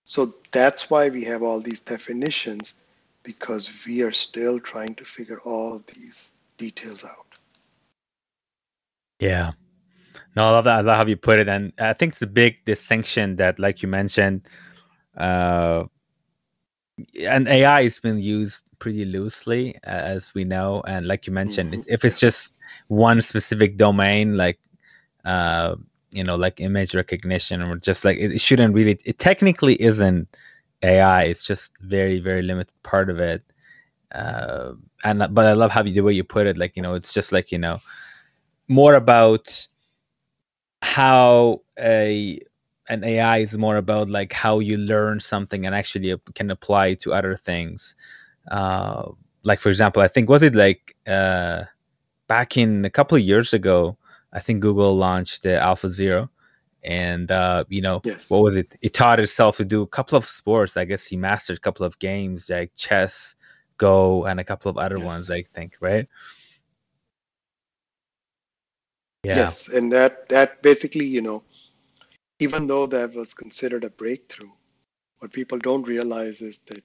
So 0.04 0.36
that's 0.52 0.90
why 0.90 1.10
we 1.10 1.24
have 1.24 1.44
all 1.44 1.60
these 1.60 1.80
definitions 1.82 2.76
because 3.24 3.70
we 3.86 4.04
are 4.04 4.12
still 4.12 4.60
trying 4.60 4.96
to 4.96 5.06
figure 5.06 5.40
all 5.40 5.74
of 5.74 5.86
these 5.88 6.32
details 6.58 7.04
out. 7.04 7.35
Yeah. 9.20 9.52
No, 10.36 10.48
I 10.48 10.52
love 10.52 10.66
that. 10.66 10.80
I 10.80 10.82
love 10.82 10.98
how 10.98 11.06
you 11.06 11.16
put 11.16 11.40
it. 11.40 11.48
And 11.48 11.72
I 11.80 11.94
think 11.94 12.14
it's 12.14 12.22
a 12.22 12.28
big 12.28 12.64
distinction 12.66 13.38
that, 13.38 13.58
like 13.58 13.82
you 13.82 13.88
mentioned, 13.88 14.48
uh, 15.18 15.86
and 17.20 17.48
AI 17.48 17.84
has 17.84 18.00
been 18.00 18.20
used 18.20 18.62
pretty 18.80 19.06
loosely, 19.06 19.78
as 19.84 20.34
we 20.34 20.44
know. 20.44 20.84
And 20.88 21.08
like 21.08 21.28
you 21.28 21.34
mentioned, 21.34 21.72
mm-hmm. 21.72 21.82
if 21.88 22.04
it's 22.04 22.20
just 22.20 22.54
one 22.88 23.22
specific 23.22 23.78
domain, 23.78 24.38
like 24.38 24.60
uh, 25.24 25.76
you 26.12 26.24
know, 26.24 26.36
like 26.36 26.62
image 26.62 26.94
recognition, 26.96 27.62
or 27.62 27.76
just 27.78 28.06
like 28.06 28.18
it, 28.18 28.40
shouldn't 28.40 28.74
really. 28.74 29.00
It 29.06 29.20
technically 29.20 29.82
isn't 29.82 30.28
AI. 30.84 31.24
It's 31.24 31.44
just 31.44 31.72
very, 31.82 32.20
very 32.20 32.42
limited 32.42 32.74
part 32.84 33.10
of 33.10 33.20
it. 33.20 33.44
Uh, 34.14 34.74
and 35.04 35.20
but 35.32 35.46
I 35.46 35.54
love 35.54 35.72
how 35.72 35.84
you 35.84 35.94
the 35.94 36.02
way 36.02 36.14
you 36.14 36.24
put 36.24 36.48
it. 36.48 36.58
Like 36.58 36.76
you 36.76 36.82
know, 36.84 36.94
it's 36.94 37.14
just 37.14 37.32
like 37.32 37.52
you 37.52 37.58
know, 37.58 37.80
more 38.68 38.96
about 38.96 39.68
how 40.82 41.62
a 41.80 42.40
an 42.88 43.04
AI 43.04 43.40
is 43.40 43.58
more 43.58 43.78
about 43.78 44.10
like 44.10 44.32
how 44.32 44.60
you 44.60 44.78
learn 44.78 45.20
something 45.20 45.66
and 45.66 45.74
actually 45.74 46.16
can 46.36 46.52
apply 46.52 46.94
to 46.94 47.14
other 47.14 47.36
things. 47.36 47.96
Uh, 48.52 49.12
like 49.44 49.60
for 49.60 49.70
example, 49.70 50.02
I 50.02 50.08
think 50.08 50.30
was 50.30 50.44
it 50.44 50.56
like 50.56 50.96
uh, 51.08 51.64
back 52.28 52.58
in 52.58 52.86
a 52.86 52.90
couple 52.90 53.18
of 53.18 53.24
years 53.24 53.54
ago, 53.54 53.98
I 54.34 54.40
think 54.40 54.62
Google 54.62 54.96
launched 54.96 55.44
the 55.44 55.50
AlphaZero, 55.50 56.30
and 56.84 57.32
uh, 57.32 57.64
you 57.70 57.82
know 57.82 58.02
yes. 58.04 58.30
what 58.30 58.44
was 58.44 58.58
it? 58.58 58.68
It 58.82 58.94
taught 58.94 59.20
itself 59.20 59.58
to 59.58 59.66
do 59.66 59.82
a 59.82 59.88
couple 59.88 60.18
of 60.18 60.28
sports. 60.28 60.78
I 60.78 60.86
guess 60.86 61.06
he 61.06 61.18
mastered 61.18 61.58
a 61.58 61.62
couple 61.62 61.86
of 61.86 61.98
games 62.00 62.50
like 62.50 62.72
chess, 62.76 63.36
Go, 63.78 64.26
and 64.26 64.40
a 64.40 64.44
couple 64.44 64.70
of 64.70 64.78
other 64.78 64.98
yes. 64.98 65.06
ones. 65.06 65.32
I 65.32 65.44
think, 65.44 65.78
right? 65.80 66.08
Yeah. 69.26 69.38
Yes, 69.38 69.68
and 69.68 69.92
that 69.92 70.30
that 70.30 70.62
basically, 70.62 71.06
you 71.06 71.22
know, 71.22 71.44
even 72.40 72.68
though 72.68 72.86
that 72.88 73.16
was 73.16 73.34
considered 73.34 73.84
a 73.84 73.90
breakthrough, 73.90 74.52
what 75.20 75.34
people 75.34 75.58
don't 75.58 75.88
realize 75.88 76.42
is 76.42 76.60
that 76.68 76.84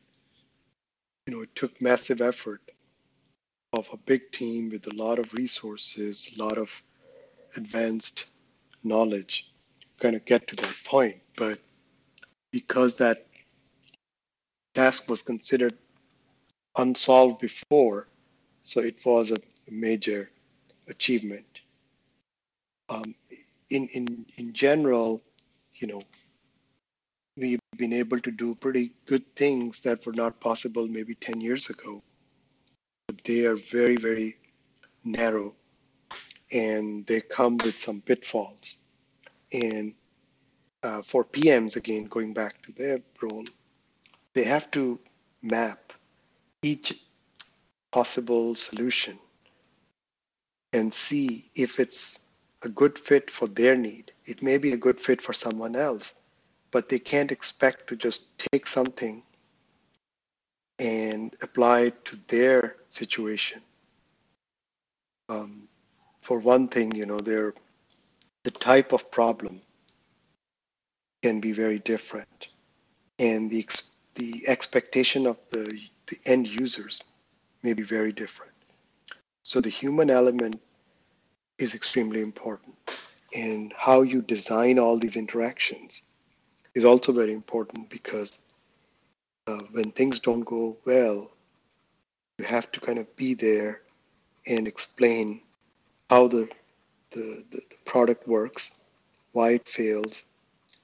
you 1.26 1.34
know 1.34 1.42
it 1.42 1.54
took 1.54 1.80
massive 1.82 2.20
effort 2.22 2.62
of 3.72 3.88
a 3.92 3.96
big 3.98 4.32
team 4.32 4.70
with 4.70 4.86
a 4.86 4.94
lot 4.94 5.18
of 5.18 5.34
resources, 5.34 6.30
a 6.34 6.42
lot 6.42 6.56
of 6.58 6.70
advanced 7.56 8.26
knowledge, 8.82 9.52
kind 9.98 10.16
of 10.16 10.24
get 10.24 10.46
to 10.48 10.56
that 10.56 10.74
point. 10.84 11.16
But 11.36 11.58
because 12.52 12.94
that 12.96 13.26
task 14.74 15.08
was 15.10 15.22
considered 15.22 15.76
unsolved 16.76 17.40
before, 17.40 18.08
so 18.62 18.80
it 18.80 19.04
was 19.04 19.30
a 19.30 19.40
major 19.68 20.30
achievement 20.88 21.49
um, 22.90 23.14
in, 23.70 23.88
in, 23.88 24.26
in 24.36 24.52
general, 24.52 25.22
you 25.76 25.86
know, 25.86 26.02
we've 27.36 27.60
been 27.76 27.92
able 27.92 28.20
to 28.20 28.30
do 28.30 28.54
pretty 28.54 28.92
good 29.06 29.24
things 29.36 29.80
that 29.80 30.04
were 30.04 30.12
not 30.12 30.40
possible 30.40 30.86
maybe 30.88 31.14
10 31.14 31.40
years 31.40 31.70
ago. 31.70 32.02
But 33.06 33.24
they 33.24 33.46
are 33.46 33.56
very, 33.56 33.96
very 33.96 34.36
narrow 35.04 35.54
and 36.52 37.06
they 37.06 37.20
come 37.20 37.56
with 37.58 37.80
some 37.80 38.00
pitfalls. 38.00 38.76
And 39.52 39.94
uh, 40.82 41.02
for 41.02 41.24
PMs, 41.24 41.76
again, 41.76 42.04
going 42.04 42.34
back 42.34 42.60
to 42.62 42.72
their 42.72 43.00
role, 43.22 43.44
they 44.34 44.44
have 44.44 44.70
to 44.72 44.98
map 45.42 45.92
each 46.62 47.00
possible 47.92 48.54
solution 48.54 49.18
and 50.72 50.92
see 50.92 51.50
if 51.54 51.80
it's 51.80 52.18
a 52.62 52.68
good 52.68 52.98
fit 52.98 53.30
for 53.30 53.46
their 53.48 53.76
need. 53.76 54.12
It 54.26 54.42
may 54.42 54.58
be 54.58 54.72
a 54.72 54.76
good 54.76 55.00
fit 55.00 55.20
for 55.20 55.32
someone 55.32 55.76
else, 55.76 56.14
but 56.70 56.88
they 56.88 56.98
can't 56.98 57.32
expect 57.32 57.88
to 57.88 57.96
just 57.96 58.38
take 58.52 58.66
something 58.66 59.22
and 60.78 61.34
apply 61.42 61.80
it 61.82 62.04
to 62.06 62.18
their 62.28 62.76
situation. 62.88 63.60
Um, 65.28 65.68
for 66.22 66.38
one 66.38 66.68
thing, 66.68 66.92
you 66.92 67.06
know, 67.06 67.20
the 67.20 67.52
type 68.50 68.92
of 68.92 69.10
problem 69.10 69.60
can 71.22 71.40
be 71.40 71.52
very 71.52 71.78
different, 71.78 72.48
and 73.18 73.50
the 73.50 73.58
ex- 73.58 73.96
the 74.14 74.44
expectation 74.48 75.26
of 75.26 75.36
the, 75.50 75.80
the 76.06 76.18
end 76.26 76.46
users 76.46 77.00
may 77.62 77.74
be 77.74 77.82
very 77.82 78.12
different. 78.12 78.52
So 79.44 79.60
the 79.60 79.68
human 79.68 80.10
element 80.10 80.60
is 81.60 81.74
extremely 81.74 82.22
important. 82.22 82.74
And 83.34 83.72
how 83.76 84.02
you 84.02 84.22
design 84.22 84.78
all 84.78 84.98
these 84.98 85.16
interactions 85.16 86.02
is 86.74 86.84
also 86.84 87.12
very 87.12 87.32
important 87.32 87.88
because 87.90 88.38
uh, 89.46 89.60
when 89.72 89.92
things 89.92 90.20
don't 90.20 90.42
go 90.42 90.76
well, 90.84 91.32
you 92.38 92.44
have 92.44 92.72
to 92.72 92.80
kind 92.80 92.98
of 92.98 93.14
be 93.16 93.34
there 93.34 93.82
and 94.46 94.66
explain 94.66 95.42
how 96.08 96.28
the, 96.28 96.48
the, 97.10 97.44
the, 97.50 97.60
the 97.70 97.76
product 97.84 98.26
works, 98.26 98.72
why 99.32 99.50
it 99.50 99.68
fails, 99.68 100.24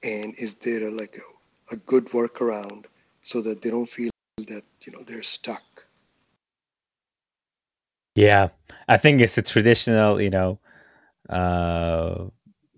and 0.03 0.35
is 0.37 0.53
there 0.55 0.83
a, 0.87 0.91
like 0.91 1.17
a, 1.17 1.73
a 1.73 1.77
good 1.77 2.05
workaround 2.11 2.85
so 3.21 3.41
that 3.41 3.61
they 3.61 3.69
don't 3.69 3.89
feel 3.89 4.11
that 4.37 4.63
you 4.81 4.93
know 4.93 5.01
they're 5.05 5.23
stuck. 5.23 5.63
Yeah, 8.15 8.49
I 8.87 8.97
think 8.97 9.21
it's 9.21 9.37
a 9.37 9.41
traditional, 9.41 10.21
you 10.21 10.29
know, 10.29 10.59
uh, 11.29 12.25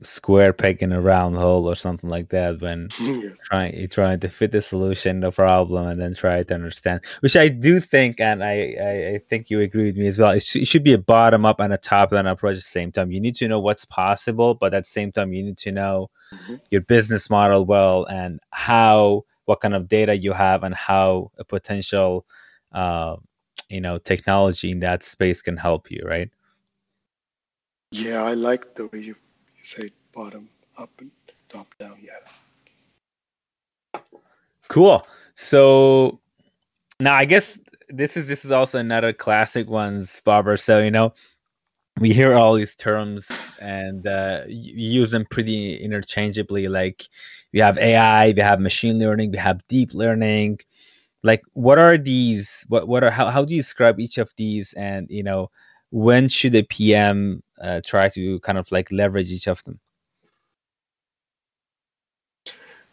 square 0.01 0.53
peg 0.53 0.81
in 0.81 0.91
a 0.91 1.01
round 1.01 1.35
hole 1.35 1.69
or 1.69 1.75
something 1.75 2.09
like 2.09 2.29
that 2.29 2.61
when 2.61 2.87
yes. 3.01 3.37
trying 3.45 3.87
trying 3.89 4.19
to 4.19 4.29
fit 4.29 4.51
the 4.51 4.61
solution 4.61 5.19
the 5.19 5.31
problem 5.31 5.87
and 5.87 5.99
then 5.99 6.15
try 6.15 6.41
to 6.41 6.53
understand 6.53 7.01
which 7.19 7.35
i 7.35 7.47
do 7.47 7.79
think 7.79 8.19
and 8.19 8.43
i 8.43 8.75
i, 8.81 9.15
I 9.15 9.21
think 9.27 9.49
you 9.49 9.59
agree 9.59 9.85
with 9.85 9.97
me 9.97 10.07
as 10.07 10.19
well 10.19 10.31
it, 10.31 10.43
sh- 10.43 10.57
it 10.57 10.67
should 10.67 10.83
be 10.83 10.93
a 10.93 10.97
bottom 10.97 11.45
up 11.45 11.59
and 11.59 11.73
a 11.73 11.77
top 11.77 12.11
down 12.11 12.27
approach 12.27 12.53
at 12.53 12.57
the 12.57 12.61
same 12.61 12.91
time 12.91 13.11
you 13.11 13.19
need 13.19 13.35
to 13.35 13.47
know 13.47 13.59
what's 13.59 13.85
possible 13.85 14.53
but 14.53 14.73
at 14.73 14.85
the 14.85 14.89
same 14.89 15.11
time 15.11 15.33
you 15.33 15.43
need 15.43 15.57
to 15.57 15.71
know 15.71 16.09
mm-hmm. 16.33 16.55
your 16.69 16.81
business 16.81 17.29
model 17.29 17.65
well 17.65 18.05
and 18.05 18.39
how 18.51 19.23
what 19.45 19.59
kind 19.59 19.73
of 19.73 19.89
data 19.89 20.15
you 20.15 20.31
have 20.31 20.63
and 20.63 20.75
how 20.75 21.31
a 21.39 21.43
potential 21.43 22.25
uh, 22.71 23.15
you 23.67 23.81
know 23.81 23.97
technology 23.97 24.71
in 24.71 24.79
that 24.79 25.03
space 25.03 25.41
can 25.41 25.57
help 25.57 25.91
you 25.91 26.01
right 26.05 26.29
yeah, 27.91 28.23
I 28.23 28.33
like 28.33 28.75
the 28.75 28.87
way 28.87 28.99
you, 28.99 29.15
you 29.57 29.63
say 29.63 29.91
bottom 30.13 30.49
up 30.77 30.89
and 30.99 31.11
top 31.49 31.67
down. 31.79 31.97
Yeah. 32.01 32.11
Cool. 34.67 35.05
So 35.35 36.19
now 36.99 37.15
I 37.15 37.25
guess 37.25 37.59
this 37.89 38.15
is 38.17 38.27
this 38.27 38.45
is 38.45 38.51
also 38.51 38.79
another 38.79 39.13
classic 39.13 39.67
ones, 39.67 40.21
Babar. 40.23 40.57
So 40.57 40.79
you 40.79 40.91
know, 40.91 41.13
we 41.99 42.13
hear 42.13 42.33
all 42.35 42.53
these 42.53 42.75
terms 42.75 43.29
and 43.59 44.05
uh, 44.05 44.43
you 44.47 45.01
use 45.01 45.11
them 45.11 45.25
pretty 45.25 45.77
interchangeably. 45.77 46.67
Like 46.67 47.07
we 47.51 47.59
have 47.59 47.77
AI, 47.77 48.31
we 48.31 48.41
have 48.41 48.59
machine 48.59 48.99
learning, 48.99 49.31
we 49.31 49.37
have 49.37 49.67
deep 49.67 49.93
learning. 49.93 50.59
Like 51.23 51.41
what 51.53 51.79
are 51.79 51.97
these? 51.97 52.65
What 52.69 52.87
what 52.87 53.03
are 53.03 53.11
how 53.11 53.29
how 53.29 53.43
do 53.43 53.55
you 53.55 53.61
describe 53.61 53.99
each 53.99 54.19
of 54.19 54.29
these? 54.37 54.73
And 54.73 55.07
you 55.09 55.23
know, 55.23 55.49
when 55.91 56.27
should 56.27 56.55
a 56.55 56.63
PM 56.63 57.43
uh, 57.61 57.81
try 57.85 58.09
to 58.09 58.39
kind 58.41 58.57
of 58.57 58.71
like 58.71 58.91
leverage 58.91 59.31
each 59.31 59.47
of 59.47 59.63
them? 59.63 59.79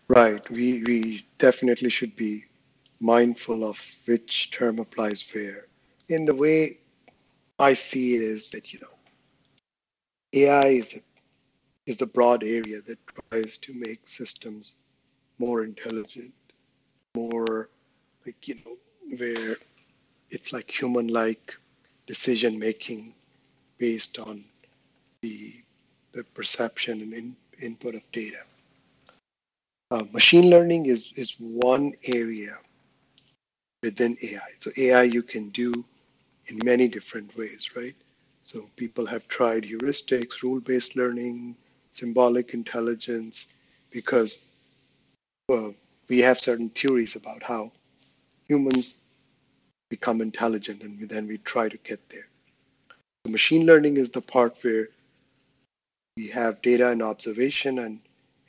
Right. 0.09 0.49
We 0.51 0.83
we 0.85 1.27
definitely 1.39 1.91
should 1.91 2.15
be 2.17 2.45
mindful 3.01 3.65
of 3.65 3.81
which 4.07 4.51
term 4.51 4.79
applies 4.79 5.25
where. 5.35 5.67
In 6.09 6.25
the 6.25 6.35
way 6.35 6.79
I 7.59 7.75
see 7.75 8.15
it 8.15 8.23
is 8.23 8.51
that 8.51 8.73
you 8.73 8.81
know 8.81 8.95
AI 10.33 10.67
is 10.69 11.01
is 11.87 11.97
the 11.97 12.07
broad 12.07 12.43
area 12.45 12.81
that 12.83 12.99
tries 13.31 13.57
to 13.59 13.73
make 13.75 14.07
systems 14.07 14.77
more 15.39 15.65
intelligent, 15.65 16.33
more 17.15 17.69
like 18.25 18.49
you 18.49 18.57
know 18.65 18.77
where 19.19 19.57
it's 20.31 20.53
like 20.53 20.71
human-like 20.71 21.57
decision 22.07 22.59
making 22.59 23.15
based 23.79 24.19
on 24.19 24.45
the 25.23 25.53
the 26.13 26.25
perception 26.35 27.03
and 27.03 27.13
in, 27.13 27.37
input 27.61 27.95
of 27.95 28.03
data. 28.13 28.43
Uh, 29.91 30.05
machine 30.13 30.51
learning 30.51 30.87
is 30.87 31.13
is 31.17 31.35
one 31.39 31.93
area 32.05 32.59
within 33.83 34.17
AI. 34.23 34.51
So 34.61 34.71
AI 34.77 35.05
you 35.05 35.23
can 35.23 35.51
do 35.51 35.85
in 36.47 36.59
many 36.65 36.89
different 36.89 37.37
ways, 37.37 37.71
right? 37.77 37.95
So 38.41 38.69
people 38.77 39.07
have 39.07 39.27
tried 39.29 39.65
heuristics, 39.65 40.43
rule-based 40.43 40.97
learning, 40.97 41.57
symbolic 41.91 42.55
intelligence, 42.55 43.49
because 43.91 44.47
well, 45.49 45.75
we 46.09 46.19
have 46.19 46.41
certain 46.41 46.71
theories 46.71 47.17
about 47.17 47.43
how 47.43 47.73
humans 48.49 48.97
become 49.89 50.21
intelligent, 50.21 50.83
and 50.83 51.09
then 51.09 51.27
we 51.27 51.39
try 51.39 51.69
to 51.69 51.77
get 51.79 52.09
there. 52.09 52.29
The 53.25 53.31
machine 53.31 53.67
learning 53.67 53.97
is 53.97 54.11
the 54.11 54.21
part 54.21 54.57
where 54.63 54.89
we 56.17 56.29
have 56.29 56.63
data 56.63 56.91
and 56.91 57.03
observation, 57.03 57.79
and 57.79 58.01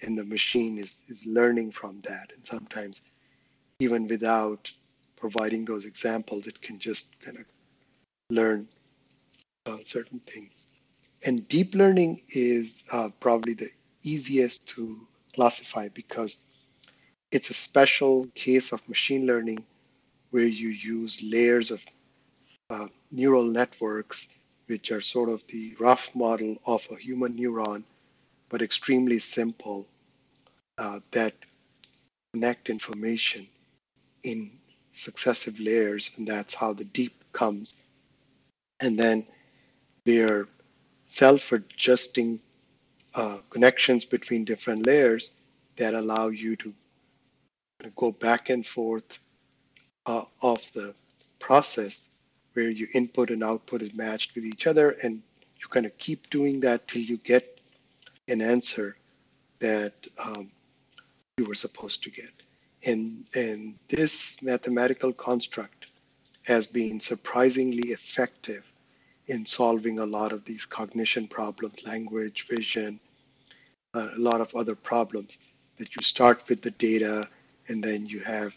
and 0.02 0.18
the 0.18 0.26
machine 0.26 0.78
is 0.78 1.06
is 1.10 1.26
learning 1.26 1.72
from 1.72 2.00
that, 2.02 2.32
and 2.36 2.46
sometimes 2.46 3.02
even 3.80 4.08
without 4.08 4.72
providing 5.16 5.66
those 5.66 5.86
examples, 5.86 6.48
it 6.48 6.62
can 6.62 6.80
just 6.80 7.20
kind 7.22 7.38
of 7.38 7.46
learn 8.30 8.68
uh, 9.66 9.78
certain 9.86 10.20
things. 10.20 10.68
And 11.26 11.48
deep 11.48 11.74
learning 11.76 12.22
is 12.30 12.84
uh, 12.92 13.10
probably 13.20 13.54
the 13.54 13.70
easiest 14.04 14.68
to 14.70 15.08
classify 15.34 15.90
because 15.90 16.38
it's 17.32 17.50
a 17.50 17.54
special 17.54 18.28
case 18.36 18.72
of 18.72 18.88
machine 18.88 19.26
learning 19.26 19.66
where 20.32 20.46
you 20.46 20.70
use 20.70 21.22
layers 21.24 21.72
of 21.72 21.84
uh, 22.70 22.88
neural 23.12 23.46
networks, 23.46 24.28
which 24.68 24.92
are 24.92 25.02
sort 25.02 25.30
of 25.30 25.46
the 25.48 25.76
rough 25.80 26.14
model 26.16 26.58
of 26.66 26.86
a 26.92 26.96
human 26.96 27.38
neuron, 27.38 27.84
but 28.50 28.62
extremely 28.62 29.20
simple, 29.20 29.88
uh, 30.78 31.00
that 31.12 31.34
connect 32.34 32.70
information 32.70 33.48
in 34.24 34.52
successive 34.92 35.60
layers, 35.60 36.12
and 36.18 36.28
that's 36.28 36.54
how 36.54 36.74
the 36.74 36.84
deep 36.84 37.24
comes. 37.32 37.84
And 38.80 38.98
then 39.00 39.26
their 40.06 40.48
self-adjusting 41.06 42.40
uh, 43.16 43.38
connections 43.50 44.06
between 44.06 44.46
different 44.46 44.86
layers 44.86 45.32
that 45.78 45.94
allow 45.94 46.28
you 46.28 46.56
to 46.58 46.74
go 47.96 48.12
back 48.12 48.50
and 48.50 48.66
forth 48.66 49.20
uh, 50.08 50.24
of 50.42 50.60
the 50.74 50.96
process 51.40 52.10
where 52.54 52.70
your 52.70 52.88
input 52.94 53.30
and 53.30 53.44
output 53.44 53.82
is 53.82 53.94
matched 53.94 54.34
with 54.34 54.46
each 54.46 54.66
other 54.66 54.92
and 55.04 55.22
you 55.60 55.68
kind 55.70 55.86
of 55.86 55.96
keep 55.98 56.30
doing 56.30 56.62
that 56.62 56.88
till 56.88 57.02
you 57.02 57.18
get 57.18 57.60
an 58.28 58.42
answer 58.42 58.96
that 59.60 60.08
um, 60.24 60.50
you 61.38 61.46
were 61.46 61.56
supposed 61.56 62.04
to 62.04 62.10
get. 62.10 62.32
And, 62.86 63.26
and 63.36 63.76
this 63.90 64.42
mathematical 64.42 65.14
construct 65.14 65.88
has 66.44 66.68
been 66.68 67.00
surprisingly 67.00 67.90
effective 67.90 68.64
in 69.28 69.46
solving 69.46 70.00
a 70.00 70.06
lot 70.06 70.32
of 70.32 70.46
these 70.46 70.66
cognition 70.66 71.28
problems, 71.28 71.86
language, 71.86 72.48
vision, 72.50 73.00
uh, 73.94 74.10
a 74.16 74.20
lot 74.20 74.42
of 74.42 74.56
other 74.56 74.76
problems 74.76 75.38
that 75.78 75.96
you 75.96 76.02
start 76.02 76.48
with 76.48 76.62
the 76.62 76.72
data 76.72 77.28
and 77.68 77.84
then 77.84 78.06
you 78.06 78.20
have 78.20 78.56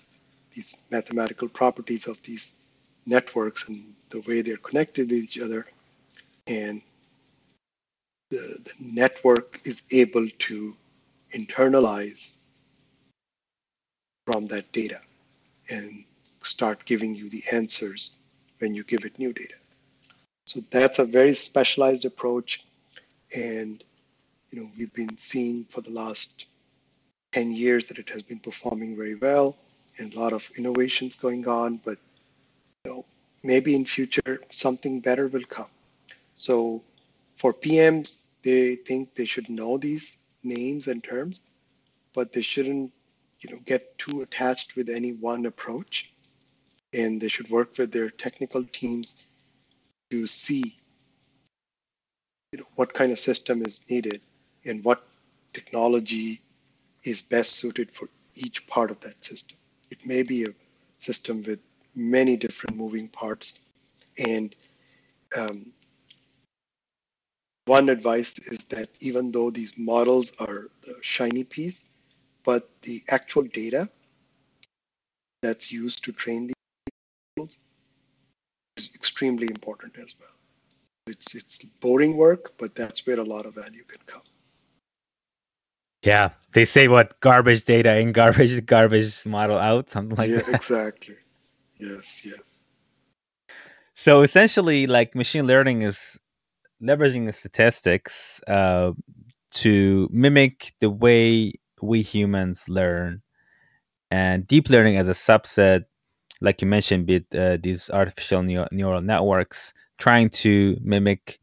these 0.55 0.77
mathematical 0.91 1.49
properties 1.49 2.07
of 2.07 2.21
these 2.23 2.55
networks 3.07 3.69
and 3.69 3.95
the 4.11 4.21
way 4.23 4.43
they're 4.43 4.57
connected 4.57 5.09
to 5.09 5.15
each 5.15 5.39
other. 5.39 5.67
And 6.47 6.83
the, 8.31 8.59
the 8.65 8.73
network 8.81 9.61
is 9.65 9.83
able 9.91 10.29
to 10.29 10.77
internalize 11.33 12.37
from 14.27 14.47
that 14.47 14.71
data 14.73 15.01
and 15.71 16.05
start 16.43 16.85
giving 16.85 17.15
you 17.15 17.29
the 17.29 17.43
answers 17.53 18.17
when 18.59 18.75
you 18.75 18.85
give 18.85 19.05
it 19.05 19.19
new 19.19 19.33
data. 19.33 19.55
So 20.47 20.61
that's 20.71 20.99
a 20.99 21.05
very 21.05 21.35
specialized 21.35 22.05
approach. 22.05 22.65
And 23.35 23.83
you 24.51 24.61
know, 24.61 24.71
we've 24.77 24.93
been 24.93 25.17
seeing 25.17 25.65
for 25.65 25.81
the 25.81 25.93
last 25.93 26.47
10 27.33 27.53
years 27.53 27.85
that 27.87 27.99
it 27.99 28.09
has 28.11 28.23
been 28.23 28.41
performing 28.41 28.97
very 28.97 29.15
well 29.15 29.57
and 30.01 30.15
a 30.15 30.19
lot 30.19 30.33
of 30.33 30.51
innovations 30.57 31.15
going 31.15 31.47
on, 31.47 31.81
but 31.85 31.99
you 32.85 32.91
know, 32.91 33.05
maybe 33.43 33.75
in 33.75 33.85
future 33.85 34.41
something 34.51 35.01
better 35.01 35.29
will 35.29 35.45
come. 35.45 35.69
So 36.35 36.83
for 37.37 37.53
PMs, 37.53 38.25
they 38.43 38.77
think 38.77 39.15
they 39.15 39.27
should 39.27 39.51
know 39.51 39.77
these 39.77 40.17
names 40.43 40.89
and 40.89 41.05
terms, 41.05 41.41
but 42.15 42.33
they 42.33 42.41
shouldn't 42.41 42.93
you 43.41 43.51
know, 43.51 43.61
get 43.65 43.97
too 43.99 44.23
attached 44.23 44.77
with 44.77 44.89
any 44.89 45.13
one 45.13 45.47
approach. 45.47 46.13
And 46.93 47.21
they 47.21 47.29
should 47.29 47.49
work 47.51 47.79
with 47.79 47.93
their 47.93 48.11
technical 48.11 48.65
teams 48.65 49.17
to 50.11 50.27
see 50.27 50.77
you 52.53 52.59
know, 52.59 52.67
what 52.75 52.93
kind 52.93 53.13
of 53.13 53.19
system 53.19 53.63
is 53.65 53.81
needed 53.89 54.21
and 54.65 54.83
what 54.83 55.07
technology 55.53 56.41
is 57.05 57.23
best 57.23 57.53
suited 57.53 57.91
for 57.91 58.09
each 58.35 58.67
part 58.67 58.91
of 58.91 59.01
that 59.01 59.25
system. 59.25 59.57
It 59.91 60.05
may 60.07 60.23
be 60.23 60.45
a 60.45 60.55
system 60.99 61.43
with 61.43 61.61
many 61.95 62.37
different 62.37 62.77
moving 62.77 63.09
parts. 63.09 63.55
And 64.19 64.55
um, 65.37 65.73
one 67.67 67.89
advice 67.89 68.39
is 68.39 68.65
that 68.67 68.89
even 69.01 69.31
though 69.33 69.51
these 69.51 69.77
models 69.77 70.33
are 70.39 70.69
the 70.83 70.97
shiny 71.03 71.45
piece, 71.45 71.85
but 72.45 72.69
the 72.83 73.03
actual 73.09 73.43
data 73.43 73.89
that's 75.43 75.71
used 75.73 76.05
to 76.05 76.13
train 76.13 76.49
these 76.49 76.55
models 77.37 77.59
is 78.77 78.91
extremely 78.95 79.47
important 79.47 79.97
as 79.99 80.15
well. 80.21 80.37
It's 81.07 81.35
it's 81.35 81.59
boring 81.81 82.17
work, 82.17 82.53
but 82.59 82.75
that's 82.75 83.07
where 83.07 83.21
a 83.21 83.25
lot 83.25 83.47
of 83.47 83.55
value 83.55 83.85
can 83.85 84.01
come. 84.07 84.23
Yeah, 86.03 86.31
they 86.53 86.65
say 86.65 86.89
what 86.89 87.21
garbage 87.21 87.65
data 87.65 87.97
in, 87.99 88.13
garbage 88.13 88.65
garbage 88.67 89.25
model 89.27 89.59
out, 89.59 89.91
something 89.91 90.17
like 90.17 90.33
yeah, 90.33 90.43
that. 90.47 90.47
exactly. 90.49 91.17
Yes, 91.79 92.23
yes. 92.25 92.65
So 93.95 94.23
essentially, 94.23 94.87
like 94.87 95.15
machine 95.15 95.47
learning 95.47 95.83
is 95.83 96.19
leveraging 96.83 97.27
the 97.27 97.33
statistics 97.33 98.41
uh, 98.47 98.93
to 99.53 100.09
mimic 100.13 100.73
the 100.81 100.91
way 100.91 101.53
we 101.83 102.03
humans 102.03 102.63
learn, 102.69 103.23
and 104.11 104.47
deep 104.47 104.69
learning 104.71 104.97
as 104.97 105.09
a 105.09 105.13
subset 105.13 105.85
like 106.41 106.61
you 106.61 106.69
mentioned, 106.69 107.09
with 107.09 107.25
uh, 107.35 107.57
these 107.63 107.91
artificial 107.91 108.43
neo- 108.43 108.69
neural 108.71 109.01
networks, 109.01 109.73
trying 109.99 110.29
to 110.29 110.77
mimic 110.83 111.39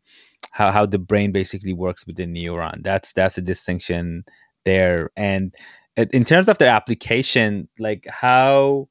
how, 0.51 0.71
how 0.71 0.85
the 0.85 0.97
brain 0.97 1.31
basically 1.31 1.73
works 1.73 2.05
with 2.05 2.15
the 2.17 2.25
neuron. 2.25 2.83
That's 2.83 3.13
that's 3.13 3.37
a 3.37 3.41
distinction 3.41 4.23
there. 4.67 5.09
And 5.15 5.55
in 5.95 6.25
terms 6.27 6.49
of 6.51 6.59
the 6.59 6.67
application, 6.67 7.71
like 7.79 8.05
how, 8.05 8.89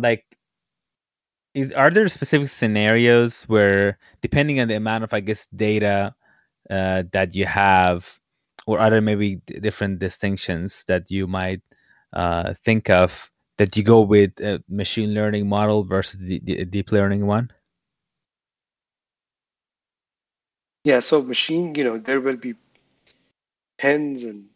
like, 0.00 0.24
is 1.52 1.72
are 1.72 1.90
there 1.90 2.08
specific 2.08 2.48
scenarios 2.48 3.42
where, 3.44 3.98
depending 4.22 4.60
on 4.60 4.68
the 4.68 4.76
amount 4.80 5.04
of, 5.04 5.12
I 5.12 5.20
guess, 5.20 5.46
data 5.54 6.14
uh, 6.70 7.04
that 7.12 7.34
you 7.34 7.44
have, 7.44 8.08
or 8.66 8.78
other 8.80 9.00
maybe 9.00 9.42
different 9.60 9.98
distinctions 9.98 10.84
that 10.86 11.10
you 11.10 11.26
might 11.26 11.60
uh, 12.14 12.54
think 12.64 12.88
of, 12.88 13.30
that 13.58 13.76
you 13.76 13.82
go 13.82 14.00
with 14.00 14.32
a 14.40 14.62
machine 14.68 15.12
learning 15.12 15.48
model 15.48 15.84
versus 15.84 16.20
the, 16.20 16.40
the 16.40 16.64
deep 16.64 16.92
learning 16.92 17.26
one? 17.26 17.50
Yeah, 20.84 21.00
so 21.00 21.20
machine, 21.20 21.74
you 21.74 21.84
know, 21.84 21.98
there 21.98 22.22
will 22.22 22.38
be 22.38 22.54
tens 23.76 24.24
and 24.24 24.48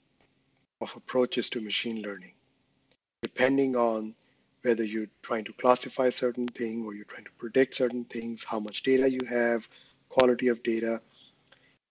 of 0.84 0.94
approaches 0.96 1.48
to 1.50 1.60
machine 1.60 2.02
learning, 2.02 2.34
depending 3.22 3.74
on 3.74 4.14
whether 4.62 4.84
you're 4.84 5.14
trying 5.22 5.44
to 5.44 5.52
classify 5.54 6.08
certain 6.10 6.46
thing 6.46 6.84
or 6.84 6.94
you're 6.94 7.04
trying 7.06 7.24
to 7.24 7.30
predict 7.38 7.74
certain 7.74 8.04
things, 8.04 8.44
how 8.44 8.60
much 8.60 8.82
data 8.82 9.10
you 9.10 9.20
have, 9.28 9.66
quality 10.08 10.48
of 10.48 10.62
data, 10.62 11.00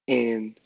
and 0.08 0.60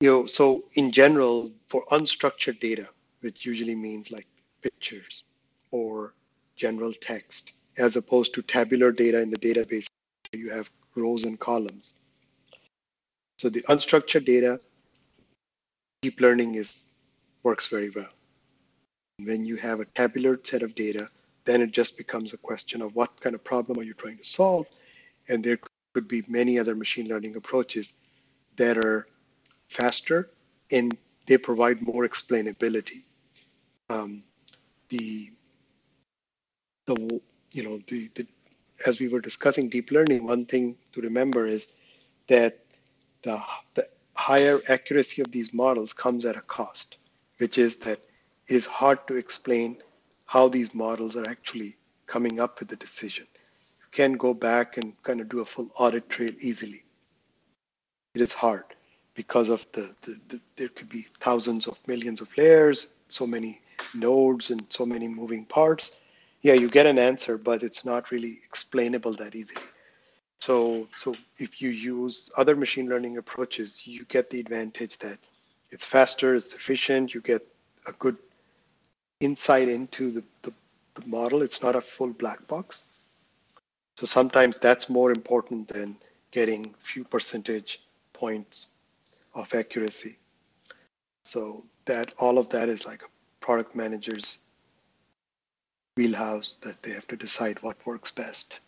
you 0.00 0.10
know, 0.10 0.26
so 0.26 0.64
in 0.74 0.90
general, 0.90 1.52
for 1.68 1.84
unstructured 1.92 2.58
data, 2.58 2.88
which 3.20 3.46
usually 3.46 3.76
means 3.76 4.10
like 4.10 4.26
pictures 4.60 5.24
or 5.70 6.14
general 6.56 6.92
text 6.92 7.52
as 7.78 7.96
opposed 7.96 8.34
to 8.34 8.42
tabular 8.42 8.90
data 8.90 9.20
in 9.20 9.30
the 9.30 9.38
database. 9.38 9.86
You 10.32 10.50
have 10.50 10.70
rows 10.94 11.24
and 11.24 11.38
columns. 11.38 11.94
So 13.38 13.48
the 13.48 13.62
unstructured 13.62 14.24
data, 14.24 14.60
deep 16.02 16.20
learning 16.20 16.56
is 16.56 16.91
works 17.42 17.68
very 17.68 17.90
well. 17.90 18.10
When 19.18 19.44
you 19.44 19.56
have 19.56 19.80
a 19.80 19.84
tabular 19.84 20.38
set 20.42 20.62
of 20.62 20.74
data, 20.74 21.08
then 21.44 21.60
it 21.60 21.72
just 21.72 21.96
becomes 21.96 22.32
a 22.32 22.38
question 22.38 22.82
of 22.82 22.94
what 22.94 23.20
kind 23.20 23.34
of 23.34 23.44
problem 23.44 23.78
are 23.78 23.82
you 23.82 23.94
trying 23.94 24.18
to 24.18 24.24
solve? 24.24 24.66
And 25.28 25.42
there 25.42 25.58
could 25.94 26.08
be 26.08 26.24
many 26.28 26.58
other 26.58 26.74
machine 26.74 27.08
learning 27.08 27.36
approaches 27.36 27.94
that 28.56 28.78
are 28.78 29.06
faster 29.68 30.30
and 30.70 30.96
they 31.26 31.38
provide 31.38 31.82
more 31.82 32.06
explainability. 32.06 33.04
Um, 33.90 34.22
the 34.88 35.30
the 36.86 37.20
you 37.52 37.62
know 37.62 37.78
the, 37.88 38.10
the 38.14 38.26
as 38.86 38.98
we 38.98 39.08
were 39.08 39.20
discussing 39.20 39.68
deep 39.68 39.90
learning, 39.90 40.26
one 40.26 40.44
thing 40.44 40.76
to 40.92 41.00
remember 41.00 41.46
is 41.46 41.68
that 42.28 42.58
the, 43.22 43.40
the 43.74 43.88
higher 44.14 44.60
accuracy 44.68 45.22
of 45.22 45.30
these 45.30 45.52
models 45.52 45.92
comes 45.92 46.24
at 46.24 46.36
a 46.36 46.40
cost, 46.40 46.96
which 47.42 47.58
is 47.58 47.74
that 47.78 47.98
it 48.46 48.54
is 48.54 48.66
hard 48.66 49.04
to 49.08 49.16
explain 49.16 49.76
how 50.26 50.48
these 50.48 50.72
models 50.72 51.16
are 51.16 51.28
actually 51.28 51.74
coming 52.06 52.38
up 52.38 52.60
with 52.60 52.68
the 52.68 52.76
decision. 52.76 53.26
You 53.80 53.88
can 53.90 54.12
go 54.12 54.32
back 54.32 54.76
and 54.76 54.92
kind 55.02 55.20
of 55.20 55.28
do 55.28 55.40
a 55.40 55.44
full 55.44 55.68
audit 55.76 56.08
trail 56.08 56.32
easily. 56.40 56.84
It 58.14 58.20
is 58.20 58.32
hard 58.32 58.66
because 59.14 59.48
of 59.48 59.66
the, 59.72 59.92
the, 60.02 60.20
the 60.28 60.40
there 60.54 60.68
could 60.68 60.88
be 60.88 61.04
thousands 61.18 61.66
of 61.66 61.80
millions 61.88 62.20
of 62.20 62.28
layers, 62.38 62.98
so 63.08 63.26
many 63.26 63.60
nodes 63.92 64.50
and 64.50 64.64
so 64.68 64.86
many 64.86 65.08
moving 65.08 65.44
parts. 65.44 66.00
Yeah, 66.42 66.54
you 66.54 66.68
get 66.68 66.86
an 66.86 66.98
answer, 67.10 67.38
but 67.38 67.64
it's 67.64 67.84
not 67.84 68.12
really 68.12 68.38
explainable 68.44 69.16
that 69.16 69.34
easily. 69.34 69.66
So, 70.40 70.86
so 70.96 71.16
if 71.38 71.60
you 71.60 71.70
use 71.70 72.30
other 72.36 72.54
machine 72.54 72.88
learning 72.88 73.16
approaches, 73.16 73.84
you 73.84 74.04
get 74.04 74.30
the 74.30 74.38
advantage 74.38 74.98
that 74.98 75.18
it's 75.72 75.86
faster, 75.86 76.34
it's 76.34 76.54
efficient, 76.54 77.14
you 77.14 77.20
get 77.20 77.44
a 77.86 77.92
good 77.92 78.16
insight 79.20 79.68
into 79.68 80.10
the, 80.10 80.24
the, 80.42 80.52
the 80.94 81.06
model. 81.06 81.42
It's 81.42 81.62
not 81.62 81.74
a 81.74 81.80
full 81.80 82.12
black 82.12 82.46
box. 82.46 82.84
So 83.96 84.06
sometimes 84.06 84.58
that's 84.58 84.88
more 84.88 85.10
important 85.10 85.68
than 85.68 85.96
getting 86.30 86.74
few 86.78 87.04
percentage 87.04 87.82
points 88.12 88.68
of 89.34 89.52
accuracy. 89.54 90.18
So 91.24 91.64
that 91.86 92.14
all 92.18 92.38
of 92.38 92.50
that 92.50 92.68
is 92.68 92.86
like 92.86 93.02
a 93.02 93.06
product 93.40 93.74
manager's 93.74 94.38
wheelhouse 95.96 96.58
that 96.62 96.82
they 96.82 96.92
have 96.92 97.06
to 97.08 97.16
decide 97.16 97.62
what 97.62 97.84
works 97.86 98.10
best. 98.10 98.60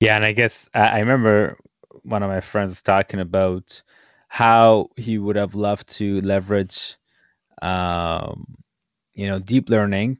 Yeah, 0.00 0.16
and 0.16 0.24
I 0.24 0.32
guess 0.32 0.68
I 0.74 0.98
remember 0.98 1.56
one 2.02 2.22
of 2.22 2.28
my 2.28 2.40
friends 2.40 2.82
talking 2.82 3.20
about 3.20 3.82
how 4.32 4.88
he 4.96 5.18
would 5.18 5.36
have 5.36 5.54
loved 5.54 5.88
to 5.90 6.20
leverage, 6.22 6.96
um, 7.62 8.46
you 9.14 9.28
know, 9.28 9.38
deep 9.38 9.70
learning 9.70 10.18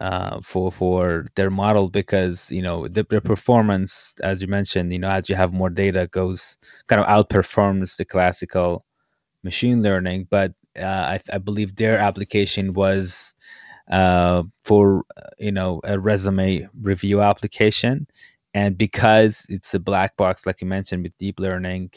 uh, 0.00 0.40
for 0.42 0.72
for 0.72 1.26
their 1.36 1.50
model 1.50 1.88
because 1.90 2.50
you 2.50 2.62
know 2.62 2.88
the, 2.88 3.04
the 3.10 3.20
performance, 3.20 4.14
as 4.22 4.42
you 4.42 4.48
mentioned, 4.48 4.92
you 4.92 4.98
know, 4.98 5.10
as 5.10 5.28
you 5.28 5.36
have 5.36 5.52
more 5.52 5.70
data, 5.70 6.08
goes 6.12 6.58
kind 6.88 7.00
of 7.02 7.06
outperforms 7.08 7.96
the 7.96 8.04
classical 8.04 8.84
machine 9.44 9.82
learning. 9.82 10.28
But 10.30 10.52
uh, 10.78 10.84
I, 10.84 11.20
I 11.32 11.38
believe 11.38 11.76
their 11.76 11.98
application 11.98 12.72
was 12.74 13.34
uh, 13.90 14.44
for 14.64 15.04
you 15.38 15.52
know 15.52 15.80
a 15.84 15.98
resume 15.98 16.68
review 16.82 17.20
application 17.22 18.06
and 18.54 18.78
because 18.78 19.46
it's 19.48 19.74
a 19.74 19.78
black 19.80 20.16
box 20.16 20.46
like 20.46 20.60
you 20.60 20.66
mentioned 20.68 21.02
with 21.02 21.16
deep 21.18 21.40
learning 21.40 21.90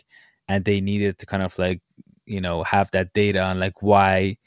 and 0.48 0.66
they 0.66 0.82
needed 0.82 1.18
to 1.20 1.26
kind 1.26 1.44
of 1.44 1.58
like 1.60 1.82
you 2.26 2.42
know 2.42 2.64
have 2.64 2.90
that 2.92 3.14
data 3.14 3.42
on 3.42 3.60
like 3.60 3.82
why 3.82 4.38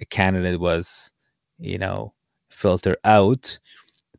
a 0.00 0.04
candidate 0.06 0.60
was 0.60 1.12
you 1.58 1.78
know 1.78 2.12
filtered 2.50 2.98
out 3.04 3.58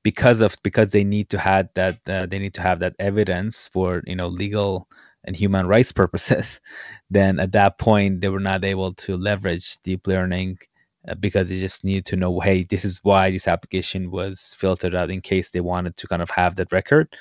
because 0.03 0.41
of 0.41 0.55
because 0.63 0.91
they 0.91 1.03
need 1.03 1.29
to 1.29 1.39
have 1.39 1.69
that 1.75 1.99
uh, 2.07 2.25
they 2.25 2.39
need 2.39 2.53
to 2.53 2.61
have 2.61 2.79
that 2.79 2.95
evidence 2.99 3.69
for 3.73 4.01
you 4.05 4.15
know 4.15 4.27
legal 4.27 4.87
and 5.25 5.35
human 5.35 5.67
rights 5.67 5.91
purposes 6.01 6.59
then 7.09 7.39
at 7.39 7.51
that 7.53 7.77
point 7.79 8.21
they 8.21 8.29
were 8.29 8.39
not 8.39 8.63
able 8.65 8.93
to 8.93 9.17
leverage 9.17 9.77
deep 9.83 10.07
learning 10.07 10.57
uh, 11.07 11.15
because 11.15 11.49
they 11.49 11.59
just 11.59 11.83
need 11.83 12.05
to 12.05 12.15
know, 12.15 12.39
hey, 12.39 12.63
this 12.63 12.85
is 12.85 12.99
why 13.03 13.29
this 13.29 13.47
application 13.47 14.09
was 14.09 14.55
filtered 14.57 14.95
out 14.95 15.11
in 15.11 15.21
case 15.21 15.49
they 15.49 15.59
wanted 15.59 15.97
to 15.97 16.07
kind 16.07 16.21
of 16.21 16.29
have 16.29 16.55
that 16.55 16.71
record, 16.71 17.13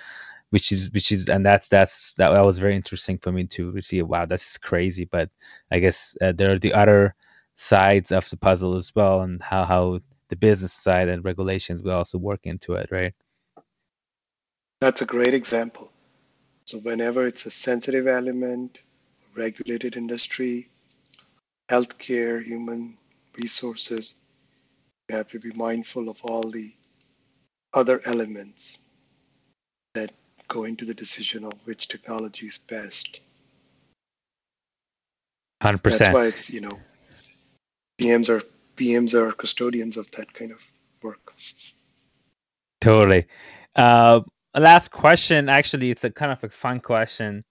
which 0.53 0.71
is 0.73 0.91
which 0.93 1.11
is 1.13 1.29
and 1.29 1.45
that's 1.45 1.69
that's 1.69 2.15
that, 2.15 2.31
that 2.31 2.45
was 2.45 2.59
very 2.59 2.77
interesting 2.77 3.19
for 3.19 3.33
me 3.33 3.47
to 3.47 3.81
see. 3.81 4.03
Wow, 4.03 4.27
that's 4.27 4.59
crazy. 4.59 5.05
But 5.05 5.31
I 5.71 5.79
guess 5.79 6.17
uh, 6.21 6.33
there 6.33 6.53
are 6.53 6.59
the 6.59 6.75
other 6.75 7.15
sides 7.57 8.13
of 8.13 8.29
the 8.29 8.37
puzzle 8.37 8.77
as 8.77 8.95
well, 8.95 9.23
and 9.23 9.43
how 9.43 9.65
how 9.65 10.01
the 10.29 10.37
business 10.37 10.73
side 10.73 11.09
and 11.09 11.25
regulations 11.25 11.83
will 11.83 11.93
also 11.93 12.19
work 12.19 12.41
into 12.45 12.75
it, 12.75 12.89
right? 12.91 13.15
That's 14.81 15.03
a 15.03 15.07
great 15.07 15.35
example. 15.35 15.91
So 16.67 16.79
whenever 16.79 17.27
it's 17.27 17.47
a 17.47 17.51
sensitive 17.51 18.07
element, 18.07 18.81
regulated 19.35 19.97
industry, 19.97 20.69
healthcare, 21.71 22.45
human 22.45 22.99
resources. 23.39 24.17
We 25.09 25.15
have 25.15 25.29
to 25.29 25.39
be 25.39 25.53
mindful 25.55 26.11
of 26.11 26.19
all 26.23 26.51
the 26.51 26.75
other 27.73 28.03
elements 28.05 28.79
that 29.95 30.13
go 30.53 30.65
into 30.65 30.85
the 30.85 30.93
decision 30.93 31.45
of 31.45 31.55
which 31.65 31.89
technology 31.89 32.47
is 32.47 32.59
best. 32.59 33.21
100%. 35.63 35.99
That's 35.99 36.15
why 36.15 36.27
it's, 36.27 36.51
you 36.51 36.61
know, 36.61 36.79
PMs 37.99 38.29
are 38.29 38.43
PMs 38.77 39.15
are 39.15 39.33
custodians 39.33 39.97
of 39.97 40.11
that 40.13 40.33
kind 40.35 40.53
of 40.53 40.61
work. 41.03 41.33
Totally. 42.81 43.27
Uh, 43.77 44.21
last 44.55 44.91
question. 44.91 45.49
Actually, 45.49 45.91
it's 45.91 46.05
a 46.05 46.11
kind 46.11 46.33
of 46.33 46.43
a 46.45 46.49
fun 46.49 46.81
question. 46.81 47.45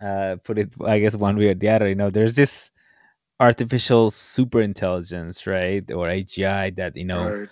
Uh, 0.00 0.36
put 0.44 0.58
it, 0.58 0.74
I 0.84 0.98
guess, 0.98 1.14
one 1.14 1.36
way 1.36 1.48
or 1.48 1.54
the 1.54 1.68
other. 1.68 1.88
You 1.88 1.94
know, 1.94 2.10
there's 2.10 2.34
this 2.34 2.70
artificial 3.40 4.10
super 4.10 4.60
intelligence, 4.60 5.46
right, 5.46 5.88
or 5.90 6.08
AGI 6.08 6.74
that 6.76 6.96
you 6.96 7.04
know 7.04 7.38
right. 7.38 7.48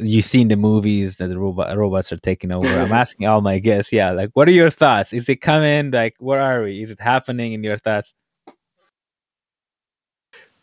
You 0.00 0.22
see 0.22 0.42
in 0.42 0.48
the 0.48 0.56
movies 0.56 1.16
that 1.16 1.28
the 1.28 1.38
robot 1.38 1.76
robots 1.76 2.12
are 2.12 2.18
taking 2.18 2.52
over. 2.52 2.68
I'm 2.68 2.92
asking 2.92 3.26
all 3.26 3.40
my 3.40 3.58
guests, 3.58 3.92
yeah, 3.92 4.10
like 4.10 4.30
what 4.34 4.48
are 4.48 4.52
your 4.52 4.70
thoughts? 4.70 5.12
Is 5.12 5.28
it 5.28 5.36
coming? 5.36 5.90
Like 5.90 6.16
where 6.18 6.40
are 6.40 6.62
we? 6.62 6.82
Is 6.82 6.90
it 6.90 7.00
happening 7.00 7.52
in 7.52 7.62
your 7.62 7.78
thoughts? 7.78 8.12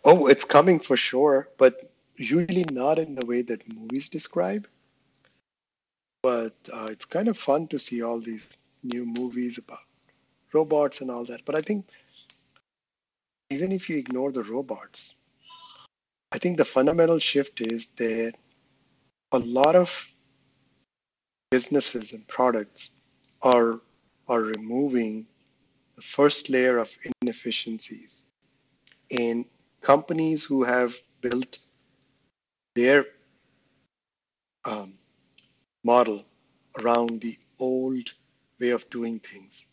Oh, 0.04 0.28
it's 0.28 0.46
coming 0.46 0.80
for 0.80 0.96
sure, 0.96 1.50
but 1.58 1.92
usually 2.16 2.66
not 2.72 3.00
in 3.00 3.16
the 3.16 3.26
way 3.26 3.42
that 3.44 3.68
movies 3.74 4.10
describe. 4.10 4.68
But 6.24 6.56
uh, 6.74 6.88
it's 6.92 7.06
kind 7.06 7.28
of 7.28 7.38
fun 7.38 7.68
to 7.68 7.80
see 7.80 8.02
all 8.02 8.20
these 8.20 8.48
new 8.84 9.06
movies 9.06 9.58
about 9.58 9.80
robots 10.54 11.02
and 11.02 11.12
all 11.12 11.26
that. 11.26 11.42
But 11.46 11.56
I 11.56 11.62
think 11.62 11.88
even 13.50 13.72
if 13.72 13.90
you 13.90 13.98
ignore 13.98 14.32
the 14.32 14.44
robots, 14.44 15.16
I 16.32 16.38
think 16.38 16.58
the 16.58 16.66
fundamental 16.66 17.20
shift 17.20 17.62
is 17.62 17.88
that 17.98 18.34
a 19.32 19.40
lot 19.40 19.76
of 19.76 20.14
businesses 21.52 22.14
and 22.14 22.28
products 22.28 22.92
are 23.42 23.80
are 24.28 24.42
removing 24.42 25.26
the 25.96 26.02
first 26.02 26.50
layer 26.50 26.78
of 26.78 26.94
inefficiencies 27.22 28.28
in 29.10 29.46
companies 29.82 30.44
who 30.44 30.64
have 30.64 30.94
built 31.22 31.60
their 32.76 33.06
um, 34.66 34.94
model 35.84 36.26
around 36.80 37.22
the 37.22 37.38
old 37.60 38.12
way 38.60 38.70
of 38.70 38.90
doing 38.90 39.20
things. 39.20 39.66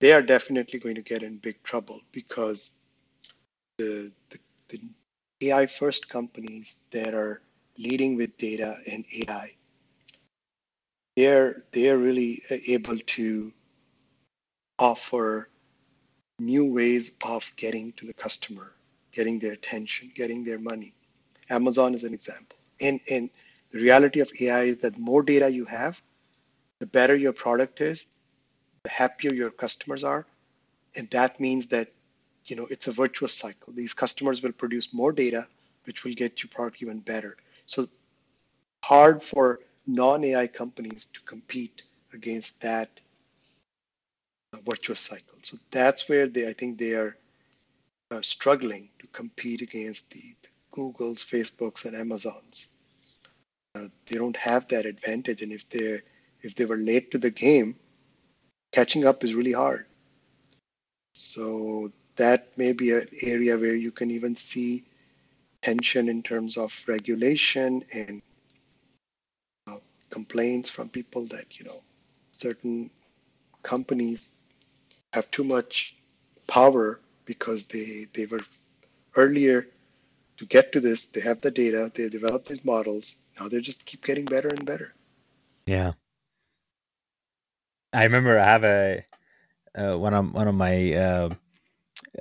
They 0.00 0.12
are 0.12 0.22
definitely 0.22 0.78
going 0.78 0.94
to 0.96 1.02
get 1.02 1.22
in 1.22 1.38
big 1.38 1.62
trouble 1.62 2.00
because 2.12 2.70
the, 3.78 4.12
the, 4.30 4.38
the 4.68 4.80
AI 5.40 5.66
first 5.66 6.08
companies 6.08 6.78
that 6.90 7.14
are 7.14 7.40
leading 7.78 8.16
with 8.16 8.36
data 8.38 8.78
and 8.90 9.04
AI, 9.20 9.52
they're 11.16 11.64
they're 11.72 11.98
really 11.98 12.42
uh, 12.50 12.56
able 12.66 12.98
to 12.98 13.52
offer 14.78 15.48
new 16.38 16.64
ways 16.64 17.12
of 17.24 17.50
getting 17.56 17.92
to 17.92 18.06
the 18.06 18.14
customer, 18.14 18.72
getting 19.12 19.38
their 19.38 19.52
attention, 19.52 20.12
getting 20.14 20.44
their 20.44 20.58
money. 20.58 20.94
Amazon 21.50 21.94
is 21.94 22.04
an 22.04 22.14
example. 22.14 22.58
And 22.80 23.00
and 23.10 23.30
the 23.70 23.80
reality 23.80 24.20
of 24.20 24.30
AI 24.40 24.62
is 24.62 24.76
that 24.78 24.98
more 24.98 25.22
data 25.22 25.50
you 25.50 25.64
have, 25.64 26.00
the 26.78 26.86
better 26.86 27.16
your 27.16 27.32
product 27.32 27.80
is, 27.80 28.06
the 28.84 28.90
happier 28.90 29.34
your 29.34 29.50
customers 29.50 30.04
are. 30.04 30.26
And 30.96 31.10
that 31.10 31.38
means 31.38 31.66
that 31.66 31.92
you 32.48 32.56
know, 32.56 32.66
it's 32.70 32.86
a 32.86 32.92
virtuous 32.92 33.34
cycle. 33.34 33.72
These 33.72 33.94
customers 33.94 34.42
will 34.42 34.52
produce 34.52 34.92
more 34.92 35.12
data, 35.12 35.46
which 35.84 36.04
will 36.04 36.14
get 36.14 36.42
your 36.42 36.48
product 36.48 36.82
even 36.82 37.00
better. 37.00 37.36
So 37.68 37.88
hard 38.82 39.22
for 39.22 39.60
non-AI 39.86 40.46
companies 40.48 41.06
to 41.12 41.20
compete 41.20 41.82
against 42.12 42.60
that 42.62 42.88
virtuous 44.66 45.00
cycle. 45.00 45.38
So 45.42 45.56
that's 45.70 46.08
where 46.08 46.26
they, 46.26 46.48
I 46.48 46.52
think 46.52 46.78
they 46.78 46.94
are 46.94 47.16
uh, 48.10 48.22
struggling 48.22 48.88
to 48.98 49.06
compete 49.08 49.62
against 49.62 50.10
the, 50.10 50.22
the 50.42 50.48
Googles, 50.72 51.24
Facebooks, 51.24 51.84
and 51.84 51.94
Amazons. 51.94 52.68
Uh, 53.74 53.88
they 54.06 54.16
don't 54.16 54.36
have 54.36 54.66
that 54.68 54.86
advantage, 54.86 55.42
and 55.42 55.52
if 55.52 55.68
they 55.68 56.00
if 56.40 56.54
they 56.54 56.64
were 56.64 56.76
late 56.76 57.10
to 57.10 57.18
the 57.18 57.30
game, 57.30 57.76
catching 58.72 59.04
up 59.04 59.24
is 59.24 59.34
really 59.34 59.52
hard. 59.52 59.86
So 61.14 61.92
that 62.16 62.56
may 62.56 62.72
be 62.72 62.92
an 62.92 63.08
area 63.22 63.58
where 63.58 63.74
you 63.74 63.90
can 63.90 64.10
even 64.10 64.36
see 64.36 64.84
tension 65.62 66.08
in 66.08 66.22
terms 66.22 66.56
of 66.56 66.72
regulation 66.86 67.84
and 67.92 68.22
uh, 69.66 69.76
complaints 70.10 70.70
from 70.70 70.88
people 70.88 71.26
that 71.26 71.58
you 71.58 71.64
know 71.64 71.82
certain 72.32 72.90
companies 73.62 74.32
have 75.12 75.30
too 75.30 75.44
much 75.44 75.96
power 76.46 77.00
because 77.24 77.64
they 77.64 78.06
they 78.14 78.26
were 78.26 78.40
earlier 79.16 79.66
to 80.36 80.46
get 80.46 80.72
to 80.72 80.80
this 80.80 81.06
they 81.06 81.20
have 81.20 81.40
the 81.40 81.50
data 81.50 81.90
they 81.94 82.08
developed 82.08 82.48
these 82.48 82.64
models 82.64 83.16
now 83.38 83.48
they 83.48 83.60
just 83.60 83.84
keep 83.84 84.04
getting 84.04 84.24
better 84.24 84.48
and 84.48 84.64
better. 84.64 84.94
Yeah. 85.66 85.92
I 87.92 88.04
remember 88.04 88.38
i 88.38 88.44
have 88.44 88.64
a 88.64 89.04
uh, 89.74 89.96
one 89.96 90.14
of 90.14 90.32
one 90.34 90.48
of 90.48 90.54
my 90.54 90.92
uh, 90.94 91.28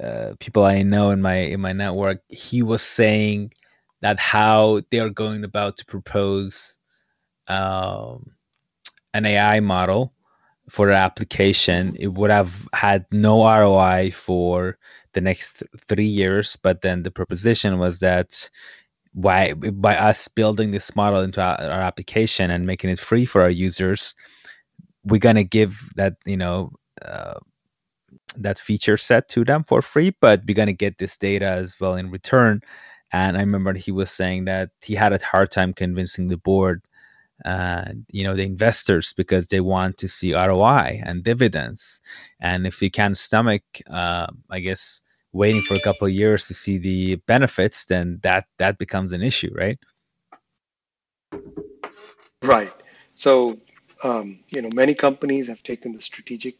uh, 0.01 0.33
people 0.39 0.65
I 0.65 0.83
know 0.83 1.11
in 1.11 1.21
my 1.21 1.35
in 1.37 1.61
my 1.61 1.73
network, 1.73 2.21
he 2.29 2.63
was 2.63 2.81
saying 2.81 3.53
that 4.01 4.19
how 4.19 4.81
they 4.91 4.99
are 4.99 5.09
going 5.09 5.43
about 5.43 5.77
to 5.77 5.85
propose 5.85 6.77
um, 7.47 8.31
an 9.13 9.25
AI 9.25 9.59
model 9.61 10.13
for 10.69 10.87
the 10.87 10.95
application. 10.95 11.95
It 11.99 12.07
would 12.07 12.31
have 12.31 12.67
had 12.73 13.05
no 13.11 13.45
ROI 13.45 14.11
for 14.11 14.77
the 15.13 15.21
next 15.21 15.59
th- 15.59 15.71
three 15.89 16.07
years, 16.07 16.57
but 16.63 16.81
then 16.81 17.03
the 17.03 17.11
proposition 17.11 17.79
was 17.79 17.99
that 17.99 18.49
by 19.15 19.53
by 19.55 19.97
us 19.97 20.27
building 20.29 20.71
this 20.71 20.95
model 20.95 21.21
into 21.21 21.41
our, 21.41 21.59
our 21.61 21.81
application 21.81 22.51
and 22.51 22.67
making 22.67 22.89
it 22.91 22.99
free 22.99 23.25
for 23.25 23.41
our 23.41 23.49
users, 23.49 24.15
we're 25.05 25.19
gonna 25.19 25.43
give 25.45 25.77
that 25.95 26.15
you 26.25 26.37
know. 26.37 26.71
Uh, 27.03 27.39
that 28.37 28.59
feature 28.59 28.97
set 28.97 29.29
to 29.29 29.43
them 29.43 29.63
for 29.63 29.81
free, 29.81 30.15
but 30.21 30.43
we're 30.47 30.55
gonna 30.55 30.73
get 30.73 30.97
this 30.97 31.17
data 31.17 31.45
as 31.47 31.79
well 31.79 31.95
in 31.95 32.11
return. 32.11 32.61
And 33.11 33.37
I 33.37 33.39
remember 33.41 33.73
he 33.73 33.91
was 33.91 34.11
saying 34.11 34.45
that 34.45 34.69
he 34.81 34.93
had 34.95 35.13
a 35.13 35.23
hard 35.23 35.51
time 35.51 35.73
convincing 35.73 36.27
the 36.27 36.37
board, 36.37 36.81
uh, 37.45 37.85
you 38.11 38.23
know, 38.23 38.35
the 38.35 38.43
investors 38.43 39.13
because 39.15 39.47
they 39.47 39.61
want 39.61 39.97
to 39.99 40.07
see 40.07 40.33
ROI 40.33 41.01
and 41.05 41.23
dividends. 41.23 42.01
And 42.41 42.67
if 42.67 42.81
you 42.81 42.91
can't 42.91 43.17
stomach, 43.17 43.63
uh, 43.89 44.27
I 44.49 44.59
guess, 44.59 45.01
waiting 45.31 45.61
for 45.61 45.75
a 45.75 45.79
couple 45.79 46.09
years 46.09 46.47
to 46.47 46.53
see 46.53 46.77
the 46.77 47.15
benefits, 47.27 47.85
then 47.85 48.19
that 48.23 48.45
that 48.57 48.77
becomes 48.77 49.13
an 49.13 49.21
issue, 49.21 49.53
right? 49.53 49.79
Right. 52.43 52.73
So, 53.15 53.59
um, 54.03 54.39
you 54.49 54.61
know, 54.61 54.69
many 54.73 54.93
companies 54.93 55.47
have 55.47 55.63
taken 55.63 55.93
the 55.93 56.01
strategic 56.01 56.55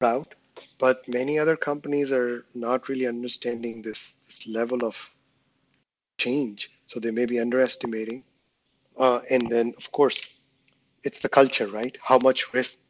route, 0.00 0.34
but 0.78 1.06
many 1.08 1.38
other 1.38 1.56
companies 1.56 2.12
are 2.12 2.44
not 2.54 2.88
really 2.88 3.06
understanding 3.06 3.82
this, 3.82 4.16
this 4.26 4.46
level 4.46 4.84
of 4.84 5.10
change. 6.18 6.70
So 6.86 7.00
they 7.00 7.10
may 7.10 7.26
be 7.26 7.40
underestimating. 7.40 8.24
Uh, 8.98 9.20
and 9.30 9.50
then, 9.50 9.74
of 9.76 9.90
course, 9.92 10.28
it's 11.02 11.20
the 11.20 11.28
culture, 11.28 11.68
right? 11.68 11.96
How 12.02 12.18
much 12.18 12.52
risk 12.52 12.80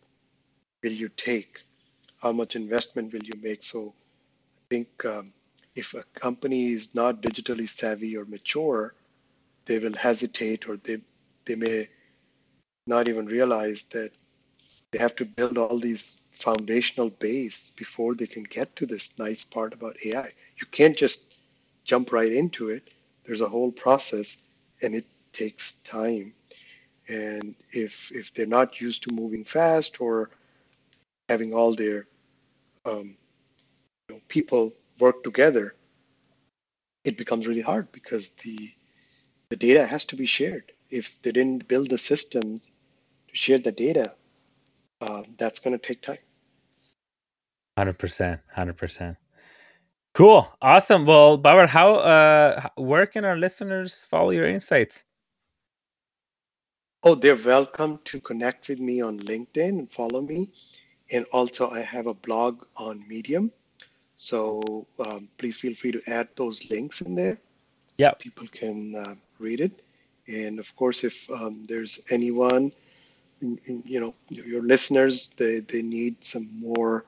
will 0.82 0.92
you 0.92 1.09
take? 1.09 1.62
How 2.18 2.32
much 2.32 2.57
investment 2.57 3.12
will 3.12 3.24
you 3.24 3.34
make? 3.42 3.62
So 3.62 3.94
I 4.59 4.62
think 4.70 5.04
um, 5.04 5.32
if 5.74 5.94
a 5.94 6.02
company 6.14 6.72
is 6.72 6.94
not 6.94 7.20
digitally 7.20 7.68
savvy 7.68 8.16
or 8.16 8.24
mature, 8.24 8.94
they 9.66 9.78
will 9.78 9.94
hesitate 9.94 10.68
or 10.68 10.76
they, 10.76 10.98
they 11.44 11.57
may 11.57 11.88
not 12.86 13.09
even 13.09 13.26
realize 13.26 13.82
that 13.90 14.12
they 14.92 14.98
have 14.98 15.16
to 15.16 15.24
build 15.24 15.59
all 15.59 15.78
these 15.78 16.18
foundational 16.37 17.11
base 17.11 17.72
before 17.72 18.14
they 18.14 18.26
can 18.26 18.45
get 18.45 18.76
to 18.76 18.87
this 18.87 19.18
nice 19.18 19.45
part 19.45 19.74
about 19.74 19.97
AI. 20.05 20.30
You 20.61 20.66
can't 20.70 20.97
just 20.97 21.34
jump 21.84 22.12
right 22.12 22.32
into 22.32 22.68
it. 22.70 22.89
There's 23.24 23.41
a 23.41 23.49
whole 23.49 23.72
process 23.72 24.39
and 24.82 24.95
it 24.95 25.07
takes 25.32 25.74
time. 25.84 26.34
And 27.09 27.55
if 27.72 28.12
if 28.12 28.34
they're 28.34 28.47
not 28.47 28.80
used 28.80 29.05
to 29.05 29.12
moving 29.12 29.45
fast 29.45 30.01
or 30.01 30.30
having 31.28 31.55
all 31.55 31.74
their 31.74 32.07
um, 32.84 33.16
you 34.09 34.16
know, 34.16 34.20
people 34.28 34.74
work 35.01 35.24
together, 35.24 35.74
it 37.05 37.18
becomes 37.18 37.47
really 37.47 37.62
hard 37.62 37.93
because 37.93 38.30
the 38.45 38.70
the 39.51 39.57
data 39.57 39.87
has 39.87 40.05
to 40.07 40.16
be 40.16 40.26
shared. 40.26 40.72
If 40.91 41.20
they 41.22 41.32
didn't 41.32 41.68
build 41.68 41.91
the 41.91 41.99
systems 41.99 42.72
to 43.28 43.37
share 43.37 43.59
the 43.59 43.72
data, 43.72 44.14
uh, 45.01 45.22
that's 45.39 45.61
going 45.61 45.78
to 45.78 45.87
take 45.87 46.03
time. 46.03 46.18
Hundred 47.77 47.99
percent, 47.99 48.41
hundred 48.53 48.77
percent. 48.77 49.16
Cool, 50.14 50.49
awesome. 50.62 51.05
Well, 51.05 51.37
Babar, 51.37 51.66
how 51.66 51.97
uh, 51.97 52.68
where 52.77 53.07
can 53.07 53.24
our 53.27 53.37
listeners 53.37 54.07
follow 54.09 54.31
your 54.31 54.47
insights? 54.47 55.05
Oh, 57.03 57.14
they're 57.14 57.37
welcome 57.37 58.01
to 58.05 58.20
connect 58.20 58.68
with 58.68 58.81
me 58.81 59.03
on 59.03 59.20
LinkedIn 59.20 59.79
and 59.79 59.93
follow 59.93 60.22
me. 60.22 60.49
And 61.12 61.27
also, 61.33 61.70
I 61.70 61.81
have 61.81 62.07
a 62.07 62.14
blog 62.14 62.64
on 62.77 63.07
Medium. 63.07 63.53
So 64.16 64.87
um, 64.99 65.29
please 65.37 65.59
feel 65.59 65.74
free 65.74 65.93
to 65.93 66.03
add 66.07 66.29
those 66.35 66.68
links 66.70 67.03
in 67.03 67.14
there 67.14 67.39
yeah. 67.99 68.11
so 68.11 68.16
people 68.16 68.47
can 68.49 68.97
uh, 68.97 69.14
read 69.39 69.61
it. 69.61 69.83
And 70.27 70.59
of 70.59 70.74
course, 70.74 71.05
if 71.05 71.31
um, 71.31 71.62
there's 71.68 72.01
anyone, 72.11 72.72
you 73.41 74.01
know, 74.01 74.14
your 74.31 74.62
listeners, 74.62 75.29
they, 75.37 75.61
they 75.61 75.83
need 75.83 76.24
some 76.24 76.49
more 76.59 77.05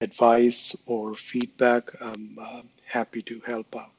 advice 0.00 0.76
or 0.86 1.14
feedback, 1.14 1.90
I'm 2.00 2.36
uh, 2.40 2.62
happy 2.86 3.22
to 3.22 3.40
help 3.40 3.74
out. 3.76 3.92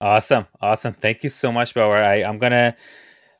Awesome, 0.00 0.46
awesome. 0.60 0.94
Thank 0.94 1.22
you 1.22 1.30
so 1.30 1.52
much, 1.52 1.74
Babar. 1.74 2.02
I, 2.02 2.24
I'm 2.24 2.38
gonna, 2.38 2.76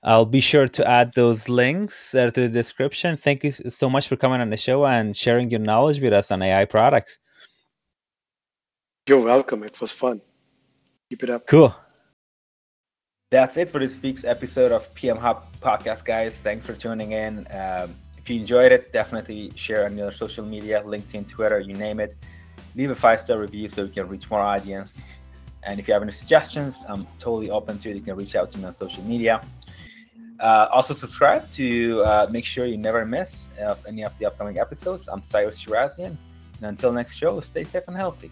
I'll 0.03 0.27
be 0.27 0.41
sure 0.41 0.69
to 0.69 0.89
add 0.89 1.13
those 1.15 1.49
links 1.49 2.15
uh, 2.15 2.31
to 2.31 2.41
the 2.43 2.49
description. 2.49 3.17
Thank 3.17 3.45
you 3.45 3.53
so 3.53 3.91
much 3.91 4.09
for 4.09 4.17
coming 4.17 4.41
on 4.41 4.51
the 4.51 4.57
show 4.57 4.87
and 4.87 5.17
sharing 5.17 5.51
your 5.51 5.61
knowledge 5.61 6.01
with 6.01 6.13
us 6.13 6.31
on 6.31 6.43
AI 6.43 6.65
products. 6.67 7.19
You're 9.09 9.21
welcome. 9.21 9.65
It 9.65 9.81
was 9.81 9.91
fun. 9.91 10.21
Keep 11.11 11.25
it 11.25 11.31
up. 11.31 11.47
Cool. 11.49 11.75
That's 13.33 13.57
it 13.57 13.69
for 13.69 13.81
this 13.81 14.01
week's 14.01 14.25
episode 14.25 14.71
of 14.71 14.93
PM 14.95 15.17
Hub 15.17 15.45
Podcast, 15.61 16.05
guys. 16.05 16.37
Thanks 16.37 16.67
for 16.67 16.75
tuning 16.75 17.13
in. 17.13 17.47
Um, 17.51 17.97
if 18.23 18.31
you 18.31 18.39
enjoyed 18.39 18.71
it, 18.71 18.93
definitely 18.93 19.51
share 19.57 19.85
on 19.85 19.99
your 19.99 20.13
social 20.13 20.45
media, 20.45 20.81
LinkedIn, 20.87 21.27
Twitter, 21.27 21.59
you 21.59 21.75
name 21.75 21.99
it. 21.99 22.17
Leave 22.77 22.91
a 22.91 22.95
five 22.95 23.19
star 23.19 23.39
review 23.39 23.69
so 23.69 23.83
we 23.83 23.91
can 23.91 24.07
reach 24.09 24.31
more 24.31 24.41
audience. 24.41 25.05
And 25.65 25.81
if 25.81 25.89
you 25.89 25.95
have 25.95 26.03
any 26.03 26.13
suggestions, 26.13 26.85
I'm 26.89 27.07
totally 27.19 27.51
open 27.51 27.79
to 27.79 27.91
it. 27.91 27.97
You 27.97 28.01
can 28.01 28.15
reach 28.15 28.37
out 28.37 28.49
to 28.53 28.59
me 28.59 28.65
on 28.65 28.73
social 28.73 29.03
media. 29.03 29.41
Uh, 30.39 30.69
also, 30.73 30.95
subscribe 30.95 31.51
to 31.53 32.03
uh, 32.05 32.29
make 32.31 32.45
sure 32.45 32.65
you 32.65 32.79
never 32.79 33.05
miss 33.05 33.49
of 33.61 33.85
any 33.87 34.05
of 34.05 34.17
the 34.19 34.27
upcoming 34.27 34.59
episodes. 34.59 35.09
I'm 35.09 35.23
Cyrus 35.23 35.61
Shirazian. 35.61 36.17
And 36.59 36.63
until 36.63 36.93
next 36.93 37.17
show, 37.17 37.41
stay 37.41 37.65
safe 37.65 37.85
and 37.89 37.97
healthy. 37.97 38.31